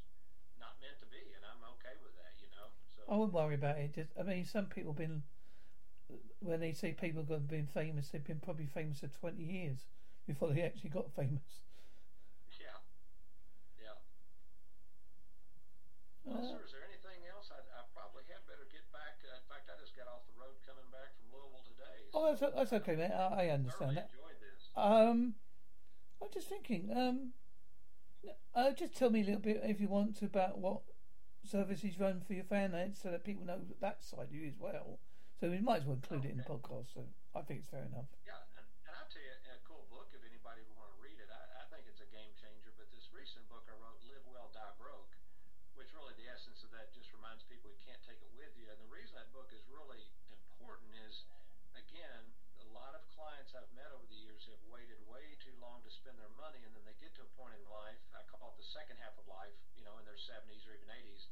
not 0.57 0.81
meant 0.81 0.97
to 1.05 1.09
be, 1.13 1.21
and 1.37 1.45
I'm 1.45 1.61
okay 1.77 1.93
with 2.01 2.17
that, 2.17 2.33
you 2.41 2.49
know. 2.57 2.73
So. 2.89 3.05
I 3.05 3.21
wouldn't 3.21 3.37
worry 3.37 3.61
about 3.61 3.77
it. 3.85 3.93
Just, 3.93 4.17
I 4.17 4.25
mean, 4.25 4.49
some 4.49 4.73
people 4.73 4.97
been 4.97 5.21
when 6.41 6.61
they 6.61 6.73
say 6.73 6.97
people 6.97 7.25
have 7.29 7.49
been 7.49 7.69
famous, 7.69 8.09
they've 8.09 8.25
been 8.25 8.41
probably 8.41 8.69
famous 8.73 9.01
for 9.05 9.13
twenty 9.13 9.45
years 9.45 9.85
before 10.25 10.53
they 10.57 10.65
actually 10.65 10.91
got 10.91 11.13
famous. 11.21 11.61
Yeah. 12.57 12.81
Yeah. 13.77 13.97
Well, 16.25 16.41
Uh, 16.41 16.49
sir, 16.49 16.61
is 16.65 16.73
there 16.73 16.85
anything 16.89 17.25
else? 17.29 17.49
I, 17.53 17.61
I 17.77 17.85
probably 17.95 18.25
had 18.29 18.45
better 18.47 18.67
get 18.71 18.85
back. 18.93 19.19
Uh, 19.25 19.35
in 19.35 19.47
fact, 19.49 19.71
I 19.73 19.79
just 19.81 19.97
got 19.97 20.07
off 20.11 20.23
the 20.29 20.37
road 20.39 20.55
coming 20.67 20.87
back 20.93 21.11
from 21.17 21.33
Louisville 21.33 21.65
today. 21.67 22.02
Oh, 22.15 22.29
that's 22.29 22.55
that's 22.55 22.73
okay, 22.73 22.97
mate. 22.97 23.11
I, 23.11 23.47
I 23.47 23.49
understand 23.49 23.97
thoroughly 23.97 24.03
that. 24.77 24.81
Um, 24.81 25.35
I'm 26.21 26.29
just 26.33 26.49
thinking. 26.49 26.91
Um, 26.95 27.33
uh, 28.55 28.71
just 28.73 28.95
tell 28.95 29.11
me 29.11 29.23
a 29.23 29.25
little 29.25 29.41
bit 29.41 29.61
if 29.65 29.81
you 29.81 29.89
want 29.89 30.17
to 30.19 30.27
about 30.27 30.59
what 30.59 30.83
services 31.43 31.97
you 31.97 32.05
run 32.05 32.21
for 32.21 32.35
your 32.35 32.45
fan 32.45 32.75
ads, 32.75 33.01
so 33.01 33.11
that 33.11 33.25
people 33.25 33.45
know 33.45 33.61
that 33.81 34.05
side 34.05 34.29
of 34.29 34.35
you 34.35 34.47
as 34.47 34.55
well. 34.61 35.01
So 35.41 35.51
we 35.51 35.59
might 35.59 35.83
as 35.83 35.87
well 35.89 35.99
include 35.99 36.25
it 36.29 36.31
in 36.31 36.39
the 36.39 36.47
podcast. 36.47 36.95
So 36.95 37.03
I 37.35 37.43
think 37.43 37.65
it's 37.65 37.71
fair 37.73 37.83
enough. 37.83 38.07
Yeah, 38.23 38.39
and, 38.55 38.63
and 38.87 38.95
I'll 38.95 39.11
tell 39.11 39.25
you 39.25 39.33
a 39.33 39.59
cool 39.67 39.89
book 39.91 40.13
if 40.15 40.23
anybody 40.23 40.63
would 40.69 40.79
want 40.79 40.93
to 40.95 41.01
read 41.03 41.19
it. 41.19 41.27
I, 41.33 41.65
I 41.65 41.67
think 41.73 41.91
it's 41.91 41.99
a 41.99 42.07
game 42.13 42.31
changer. 42.39 42.71
But 42.79 42.93
this 42.95 43.11
recent 43.11 43.49
book 43.51 43.67
I 43.67 43.75
wrote, 43.81 43.99
Live 44.07 44.23
Well, 44.29 44.55
Die 44.55 44.75
Broke, 44.79 45.17
which 45.75 45.91
really 45.97 46.15
the 46.15 46.31
essence 46.31 46.63
of 46.63 46.71
that 46.77 46.95
just 46.95 47.11
reminds 47.11 47.43
people 47.49 47.73
you 47.75 47.83
can't 47.83 47.99
take 48.07 48.23
it 48.23 48.31
with 48.39 48.55
you. 48.55 48.71
And 48.71 48.79
the 48.79 48.93
reason 48.93 49.19
that 49.19 49.35
book 49.35 49.51
is 49.51 49.67
really 49.67 50.07
important 50.31 50.95
is, 51.03 51.27
again, 51.75 52.23
a 52.63 52.67
lot 52.71 52.95
of 52.95 53.03
clients 53.11 53.51
I've 53.59 53.73
met 53.75 53.91
over 53.91 54.07
the 54.07 54.23
years 54.23 54.47
have 54.47 54.63
waited 54.71 55.03
way 55.11 55.35
too 55.43 55.59
long 55.59 55.83
to 55.83 55.91
spend 55.91 56.23
their 56.23 56.31
money, 56.39 56.63
and 56.63 56.71
then 56.71 56.87
they 56.87 56.95
get 57.03 57.19
to 57.19 57.27
a 57.27 57.31
point 57.35 57.59
in 57.59 57.67
life. 57.67 57.99
I 58.15 58.23
call 58.31 58.55
it 58.55 58.62
the 58.62 58.62
second 58.73 58.97
half 58.99 59.15
of 59.21 59.29
life. 59.29 59.55
You 59.77 59.85
know, 59.85 60.01
in 60.01 60.05
their 60.09 60.19
70s 60.19 60.65
or 60.65 60.73
even 60.73 60.89
80s, 60.89 61.29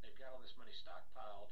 they've 0.00 0.16
got 0.16 0.32
all 0.32 0.42
this 0.42 0.54
money 0.54 0.72
stockpiled 0.72 1.50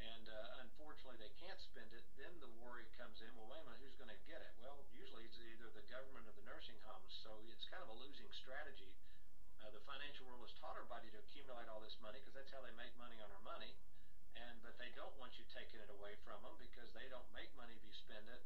and 0.00 0.26
uh, 0.28 0.64
unfortunately 0.64 1.16
they 1.16 1.32
can't 1.40 1.58
spend 1.60 1.88
it. 1.94 2.04
Then 2.18 2.32
the 2.42 2.50
worry 2.60 2.86
comes 2.98 3.20
in. 3.24 3.30
Well, 3.38 3.48
wait 3.48 3.62
a 3.62 3.66
minute, 3.66 3.80
who's 3.80 3.96
going 3.96 4.12
to 4.12 4.22
get 4.28 4.42
it? 4.42 4.52
Well, 4.60 4.84
usually 4.92 5.24
it's 5.24 5.38
either 5.38 5.70
the 5.72 5.86
government 5.88 6.26
or 6.28 6.34
the 6.36 6.44
nursing 6.44 6.76
homes. 6.84 7.14
So 7.24 7.30
it's 7.48 7.64
kind 7.70 7.80
of 7.80 7.90
a 7.92 7.96
losing 7.96 8.28
strategy. 8.34 8.92
Uh, 9.62 9.70
the 9.72 9.82
financial 9.88 10.28
world 10.28 10.44
has 10.44 10.52
taught 10.60 10.76
everybody 10.76 11.08
to 11.14 11.18
accumulate 11.24 11.70
all 11.70 11.80
this 11.80 11.96
money 12.02 12.20
because 12.20 12.36
that's 12.36 12.52
how 12.52 12.60
they 12.60 12.74
make 12.76 12.92
money 13.00 13.16
on 13.22 13.30
our 13.32 13.44
money. 13.44 13.72
And 14.34 14.58
but 14.66 14.74
they 14.82 14.90
don't 14.98 15.14
want 15.16 15.38
you 15.38 15.46
taking 15.54 15.78
it 15.78 15.88
away 15.88 16.18
from 16.26 16.42
them 16.42 16.58
because 16.58 16.90
they 16.90 17.06
don't 17.06 17.26
make 17.30 17.54
money 17.54 17.78
if 17.78 17.82
you 17.86 17.94
spend 17.94 18.26
it. 18.26 18.42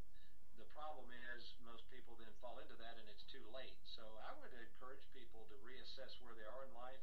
Problem 0.79 1.11
is 1.35 1.43
most 1.67 1.83
people 1.91 2.15
then 2.23 2.31
fall 2.39 2.63
into 2.63 2.79
that 2.79 2.95
and 3.03 3.11
it's 3.11 3.27
too 3.27 3.43
late. 3.51 3.75
So 3.83 4.07
I 4.23 4.31
would 4.39 4.55
encourage 4.55 5.03
people 5.11 5.43
to 5.51 5.57
reassess 5.67 6.15
where 6.23 6.39
they 6.39 6.47
are 6.47 6.63
in 6.63 6.71
life 6.71 7.03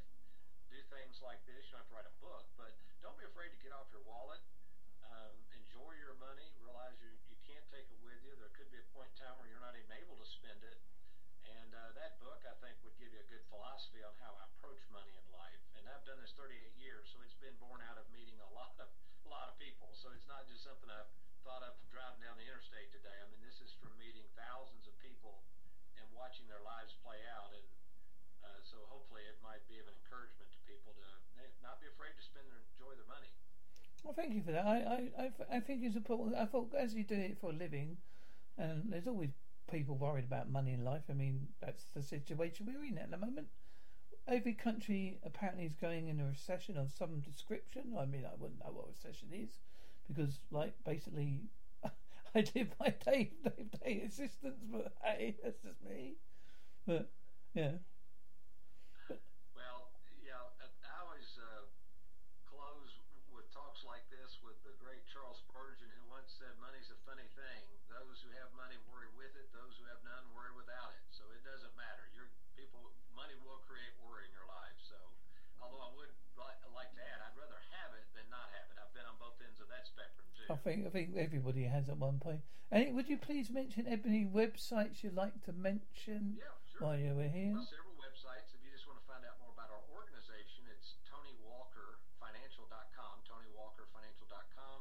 do 0.72 0.80
things 0.90 1.22
like 1.22 1.38
this. 1.46 1.62
You 1.68 1.78
don't 1.78 1.86
have 1.86 1.90
to 1.92 1.96
write 1.96 2.10
a 2.10 2.18
book, 2.18 2.44
but 2.58 2.74
don't 3.00 3.14
be 3.16 3.24
afraid 3.24 3.54
to 3.54 3.60
get 3.62 3.70
off 3.70 3.86
your 3.94 4.02
wallet. 4.02 4.42
Um, 5.06 5.34
enjoy 5.54 5.94
your 6.02 6.18
money. 6.18 6.44
Realize 6.58 6.98
you, 6.98 7.12
you 7.30 7.38
can't 7.46 7.62
take 7.70 7.86
it 7.86 8.00
with 8.02 8.18
you. 8.26 8.34
There 8.36 8.50
could 8.56 8.68
be 8.74 8.80
a 8.80 8.88
point 8.90 9.12
in 9.14 9.16
time 9.22 9.38
where 9.38 9.46
you're 9.46 9.62
not 9.62 9.78
even 9.78 9.92
able 9.94 10.18
to 10.18 10.26
spend 10.26 10.60
it. 10.66 10.78
And 11.46 11.70
uh, 11.70 11.94
that 11.94 12.18
book, 12.18 12.42
I 12.42 12.56
think, 12.58 12.74
would 12.82 12.98
give 12.98 13.14
you 13.14 13.22
a 13.22 13.28
good 13.30 13.44
philosophy 13.46 14.02
on 14.02 14.10
how 14.18 14.34
I 14.34 14.50
approach 14.58 14.82
money 14.90 15.14
in 15.14 15.26
life. 15.30 15.62
And 15.78 15.86
I've 15.86 16.02
done 16.02 16.18
this 16.18 16.34
38 16.34 16.58
years, 16.74 17.06
so 17.14 17.22
it's 17.22 17.38
been 17.38 17.54
born 17.62 17.78
out 17.86 18.02
of 18.02 18.10
meeting 18.10 18.34
a 18.42 18.50
lot 18.50 18.74
of 18.82 18.90
a 19.26 19.28
lot 19.30 19.46
of 19.46 19.54
people. 19.58 19.90
So 19.94 20.10
it's 20.14 20.26
not 20.26 20.46
just 20.50 20.66
something 20.66 20.90
I've 20.90 21.10
thought 21.56 21.72
of 21.72 21.80
driving 21.88 22.20
down 22.20 22.36
the 22.36 22.44
interstate 22.44 22.92
today. 22.92 23.16
I 23.16 23.24
mean, 23.32 23.40
this 23.40 23.64
is 23.64 23.72
from 23.80 23.88
meeting 23.96 24.28
thousands 24.36 24.84
of 24.84 24.92
people 25.00 25.40
and 25.96 26.04
watching 26.12 26.44
their 26.52 26.60
lives 26.60 26.92
play 27.00 27.16
out. 27.32 27.48
And 27.56 27.64
uh, 28.44 28.60
so 28.60 28.76
hopefully 28.92 29.24
it 29.24 29.40
might 29.40 29.64
be 29.64 29.80
of 29.80 29.88
an 29.88 29.96
encouragement 30.04 30.52
to 30.52 30.60
people 30.68 30.92
to 31.00 31.08
not 31.64 31.80
be 31.80 31.88
afraid 31.88 32.12
to 32.12 32.20
spend 32.20 32.44
and 32.44 32.60
enjoy 32.76 32.92
their 32.92 33.08
money. 33.08 33.32
Well, 34.04 34.12
thank 34.12 34.36
you 34.36 34.44
for 34.44 34.52
that. 34.52 34.68
I, 34.68 34.76
I, 34.76 35.00
I, 35.16 35.56
I 35.56 35.60
think 35.64 35.80
it's 35.80 35.96
important. 35.96 36.36
I 36.36 36.44
thought 36.44 36.76
as 36.76 36.92
you 36.92 37.08
do 37.08 37.16
it 37.16 37.40
for 37.40 37.48
a 37.48 37.56
living, 37.56 37.96
and 38.60 38.92
there's 38.92 39.08
always 39.08 39.32
people 39.72 39.96
worried 39.96 40.28
about 40.28 40.52
money 40.52 40.76
in 40.76 40.84
life. 40.84 41.08
I 41.08 41.16
mean, 41.16 41.56
that's 41.64 41.88
the 41.96 42.04
situation 42.04 42.68
we're 42.68 42.84
in 42.84 43.00
at 43.00 43.08
the 43.08 43.16
moment. 43.16 43.48
Every 44.28 44.52
country 44.52 45.24
apparently 45.24 45.64
is 45.64 45.80
going 45.80 46.12
in 46.12 46.20
a 46.20 46.28
recession 46.28 46.76
of 46.76 46.92
some 46.92 47.24
description. 47.24 47.96
I 47.96 48.04
mean, 48.04 48.28
I 48.28 48.36
wouldn't 48.36 48.60
know 48.60 48.76
what 48.76 48.92
recession 48.92 49.32
is 49.32 49.56
because, 50.08 50.40
like, 50.50 50.74
basically, 50.84 51.42
I 52.34 52.44
live 52.54 52.74
my 52.80 52.90
day 53.04 53.30
day 53.44 53.66
day 53.84 54.00
existence. 54.04 54.62
But 54.70 54.92
hey, 55.02 55.36
that's 55.42 55.62
just 55.62 55.82
me. 55.82 56.16
But 56.86 57.10
yeah, 57.54 57.72
Well, 59.54 59.90
yeah, 60.20 60.42
I 60.60 60.66
I 60.84 61.00
always 61.00 61.38
uh, 61.38 61.64
close 62.44 63.00
with 63.26 63.50
talks 63.50 63.82
like 63.82 64.08
this 64.08 64.40
with 64.40 64.62
the 64.62 64.72
great 64.72 65.06
Charles 65.06 65.38
Spurgeon, 65.38 65.90
who 65.90 66.04
once 66.04 66.30
said, 66.30 66.56
"Money's 66.56 66.90
a 66.90 66.94
funny 66.94 67.26
thing. 67.34 67.78
Those 67.88 68.20
who 68.20 68.30
have 68.30 68.50
money 68.52 68.76
worry 68.76 69.08
with 69.08 69.34
it; 69.36 69.50
those 69.52 69.76
who 69.76 69.84
have 69.84 70.02
none 70.02 70.30
worry 70.30 70.52
without 70.52 70.92
it. 70.92 71.02
So 71.10 71.30
it 71.30 71.42
doesn't 71.42 71.74
matter. 71.76 72.06
Your 72.12 72.28
people, 72.54 72.92
money 73.14 73.34
will 73.34 73.58
create 73.58 73.96
worry 73.96 74.24
in 74.24 74.32
your 74.32 74.46
life. 74.46 74.76
So, 74.78 74.96
although 75.58 75.80
I 75.80 75.88
would 75.88 76.10
li- 76.36 76.60
like 76.68 76.92
to 76.94 77.00
add, 77.00 77.20
I'd 77.20 77.36
rather 77.36 77.60
have 77.70 77.92
it 77.92 78.04
than 78.12 78.28
not 78.28 78.48
have 78.50 78.68
it. 78.70 78.76
I've 78.78 78.92
been 78.92 79.06
on 79.06 79.16
both 79.16 79.40
ends 79.40 79.60
of 79.60 79.68
that 79.68 79.86
spectrum 79.86 80.26
too. 80.34 80.35
oh, 80.35 80.35
I 80.50 80.54
think 80.56 80.86
I 80.86 80.90
think 80.90 81.16
everybody 81.16 81.64
has 81.64 81.88
at 81.88 81.96
one 81.98 82.18
point. 82.18 82.40
And 82.70 82.94
would 82.94 83.08
you 83.08 83.16
please 83.18 83.50
mention 83.50 83.86
any 83.86 84.24
websites 84.26 85.02
you'd 85.02 85.14
like 85.14 85.40
to 85.46 85.52
mention 85.52 86.36
Yeah, 86.38 86.44
sure. 86.70 86.80
while 86.82 86.98
you 86.98 87.14
were 87.14 87.28
here? 87.30 87.52
Well, 87.54 87.64
several 87.66 87.94
websites. 87.98 88.50
If 88.54 88.62
you 88.66 88.70
just 88.74 88.86
want 88.90 88.98
to 88.98 89.04
find 89.06 89.22
out 89.26 89.38
more 89.42 89.50
about 89.54 89.70
our 89.70 89.82
organization, 89.94 90.66
it's 90.74 90.94
TonyWalkerFinancial.com. 91.06 93.14
TonyWalkerFinancial.com. 93.22 94.78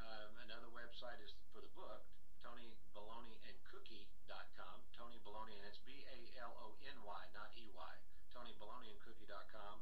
Um, 0.00 0.30
another 0.44 0.68
website 0.72 1.20
is 1.24 1.32
for 1.52 1.60
the 1.60 1.68
book, 1.76 2.04
TonyBalonyandCookie.com. 2.40 4.76
Tony 4.96 5.20
Balony, 5.24 5.56
and 5.60 5.66
it's 5.68 5.80
B 5.84 6.00
A 6.08 6.18
L 6.40 6.56
O 6.64 6.72
N 6.88 6.96
Y, 7.04 7.22
not 7.36 7.52
E 7.60 7.68
Y. 7.68 7.92
TonyBalonyandCookie.com. 8.32 9.76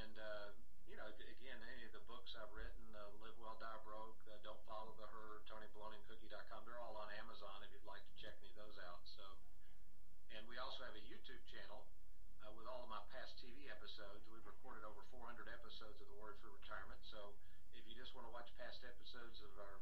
And 0.00 0.16
uh, 0.16 0.56
you 0.88 0.96
know, 0.96 1.04
again, 1.14 1.60
any 1.76 1.84
of 1.86 1.92
the 1.94 2.00
books 2.10 2.34
I've 2.34 2.50
written, 2.50 2.82
uh, 2.96 3.06
Live 3.22 3.36
Well, 3.38 3.54
Die 3.60 3.80
Broke, 3.86 4.18
uh, 4.26 4.34
Don't 4.42 4.58
Follow 4.66 4.96
the 4.98 5.06
Herd, 5.12 5.44
TonyBalonyandCookie.com. 5.46 6.64
They're 6.66 6.80
all 6.82 6.96
on 6.98 7.06
Amazon 7.22 7.62
if 7.62 7.70
you'd 7.70 7.86
like 7.86 8.02
to 8.02 8.10
check 8.18 8.34
any 8.42 8.50
of 8.56 8.66
those 8.66 8.80
out. 8.82 9.04
So. 9.06 9.22
And 10.30 10.46
we 10.46 10.54
also 10.62 10.79
have 10.90 10.98
a 10.98 11.06
YouTube 11.06 11.38
channel 11.46 11.86
uh, 12.42 12.50
with 12.58 12.66
all 12.66 12.82
of 12.82 12.90
my 12.90 12.98
past 13.14 13.38
TV 13.38 13.70
episodes. 13.70 14.26
We've 14.26 14.42
recorded 14.42 14.82
over 14.82 15.06
400 15.14 15.46
episodes 15.46 16.02
of 16.02 16.10
The 16.10 16.18
Word 16.18 16.34
for 16.42 16.50
Retirement. 16.50 16.98
So 17.06 17.30
if 17.78 17.86
you 17.86 17.94
just 17.94 18.10
want 18.18 18.26
to 18.26 18.34
watch 18.34 18.50
past 18.58 18.82
episodes 18.82 19.38
of 19.46 19.54
our 19.62 19.78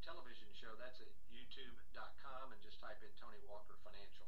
television 0.00 0.48
show, 0.56 0.72
that's 0.80 0.96
at 1.04 1.12
youtube.com 1.28 2.56
and 2.56 2.60
just 2.64 2.80
type 2.80 2.96
in 3.04 3.12
Tony 3.20 3.36
Walker 3.44 3.76
Financial. 3.84 4.24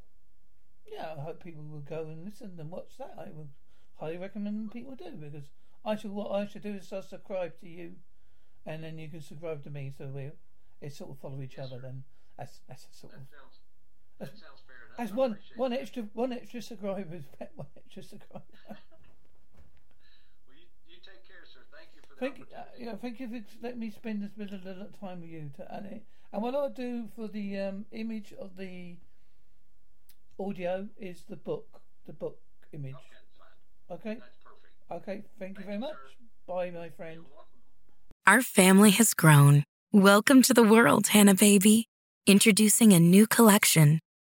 Yeah, 0.84 1.16
I 1.16 1.24
hope 1.24 1.40
people 1.40 1.64
will 1.64 1.80
go 1.80 2.04
and 2.12 2.28
listen 2.28 2.60
and 2.60 2.68
watch 2.68 3.00
that. 3.00 3.16
I 3.16 3.32
would 3.32 3.48
highly 3.96 4.20
recommend 4.20 4.68
people 4.68 4.92
do 4.92 5.16
because 5.16 5.48
I 5.80 5.96
should 5.96 6.12
what 6.12 6.28
I 6.28 6.44
should 6.44 6.60
do 6.60 6.76
is 6.76 6.92
I 6.92 7.00
subscribe 7.00 7.56
to 7.64 7.68
you, 7.72 7.96
and 8.68 8.84
then 8.84 9.00
you 9.00 9.08
can 9.08 9.24
subscribe 9.24 9.64
to 9.64 9.72
me, 9.72 9.96
so 9.96 10.12
we 10.12 10.28
it 10.84 10.92
sort 10.92 11.08
of 11.08 11.24
follow 11.24 11.40
each 11.40 11.56
Yes, 11.56 11.72
other. 11.72 11.80
sir. 11.80 11.88
Then 11.88 12.04
that's 12.36 12.60
that's 12.68 12.84
sort 12.92 13.16
That 13.16 13.24
of 13.24 13.32
sounds, 13.32 13.56
that 14.20 14.36
sounds. 14.36 14.60
That's 14.98 15.12
one 15.12 15.38
one 15.56 15.72
extra 15.72 16.02
one 16.14 16.32
extra 16.32 16.60
subscriber 16.62 17.20
one 17.56 17.66
extra 17.76 18.02
subscriber. 18.02 18.44
Well, 20.46 20.56
you, 20.58 20.66
you 20.88 20.96
take 20.96 21.26
care, 21.26 21.44
sir. 21.44 21.60
Thank 21.72 21.88
you 21.94 22.02
for 22.02 22.14
the 22.14 22.20
Thank 22.20 22.38
you, 22.38 22.44
uh, 22.54 22.60
opportunity. 22.60 22.84
yeah, 22.84 22.96
thank 22.96 23.20
you 23.20 23.28
for 23.28 23.66
letting 23.66 23.80
me 23.80 23.90
spend 23.90 24.22
this 24.22 24.32
bit 24.32 24.52
of 24.52 24.64
little 24.64 24.88
time 25.00 25.20
with 25.20 25.30
you 25.30 25.50
to 25.56 25.74
and. 25.74 26.00
And 26.34 26.42
what 26.42 26.54
I'll 26.54 26.70
do 26.70 27.08
for 27.14 27.28
the 27.28 27.58
um, 27.58 27.84
image 27.92 28.32
of 28.40 28.56
the 28.56 28.96
audio 30.38 30.88
is 30.98 31.24
the 31.28 31.36
book, 31.36 31.80
the 32.06 32.14
book 32.14 32.38
image. 32.72 32.94
Okay, 32.94 33.98
fine. 33.98 33.98
Okay, 33.98 34.14
That's 34.20 34.38
perfect. 34.42 35.08
okay. 35.08 35.24
Thank 35.38 35.58
you 35.58 35.64
very 35.64 35.74
you, 35.76 35.80
much. 35.80 35.90
sir. 35.92 36.26
Bye, 36.46 36.70
my 36.70 36.88
friend. 36.88 37.20
Our 38.26 38.40
family 38.40 38.90
has 38.92 39.12
grown. 39.12 39.64
Welcome 39.92 40.40
to 40.42 40.54
the 40.54 40.62
world, 40.62 41.08
Hanna 41.08 41.34
baby. 41.34 41.86
Introducing 42.26 42.92
a 42.94 43.00
new 43.00 43.26
collection, 43.26 43.98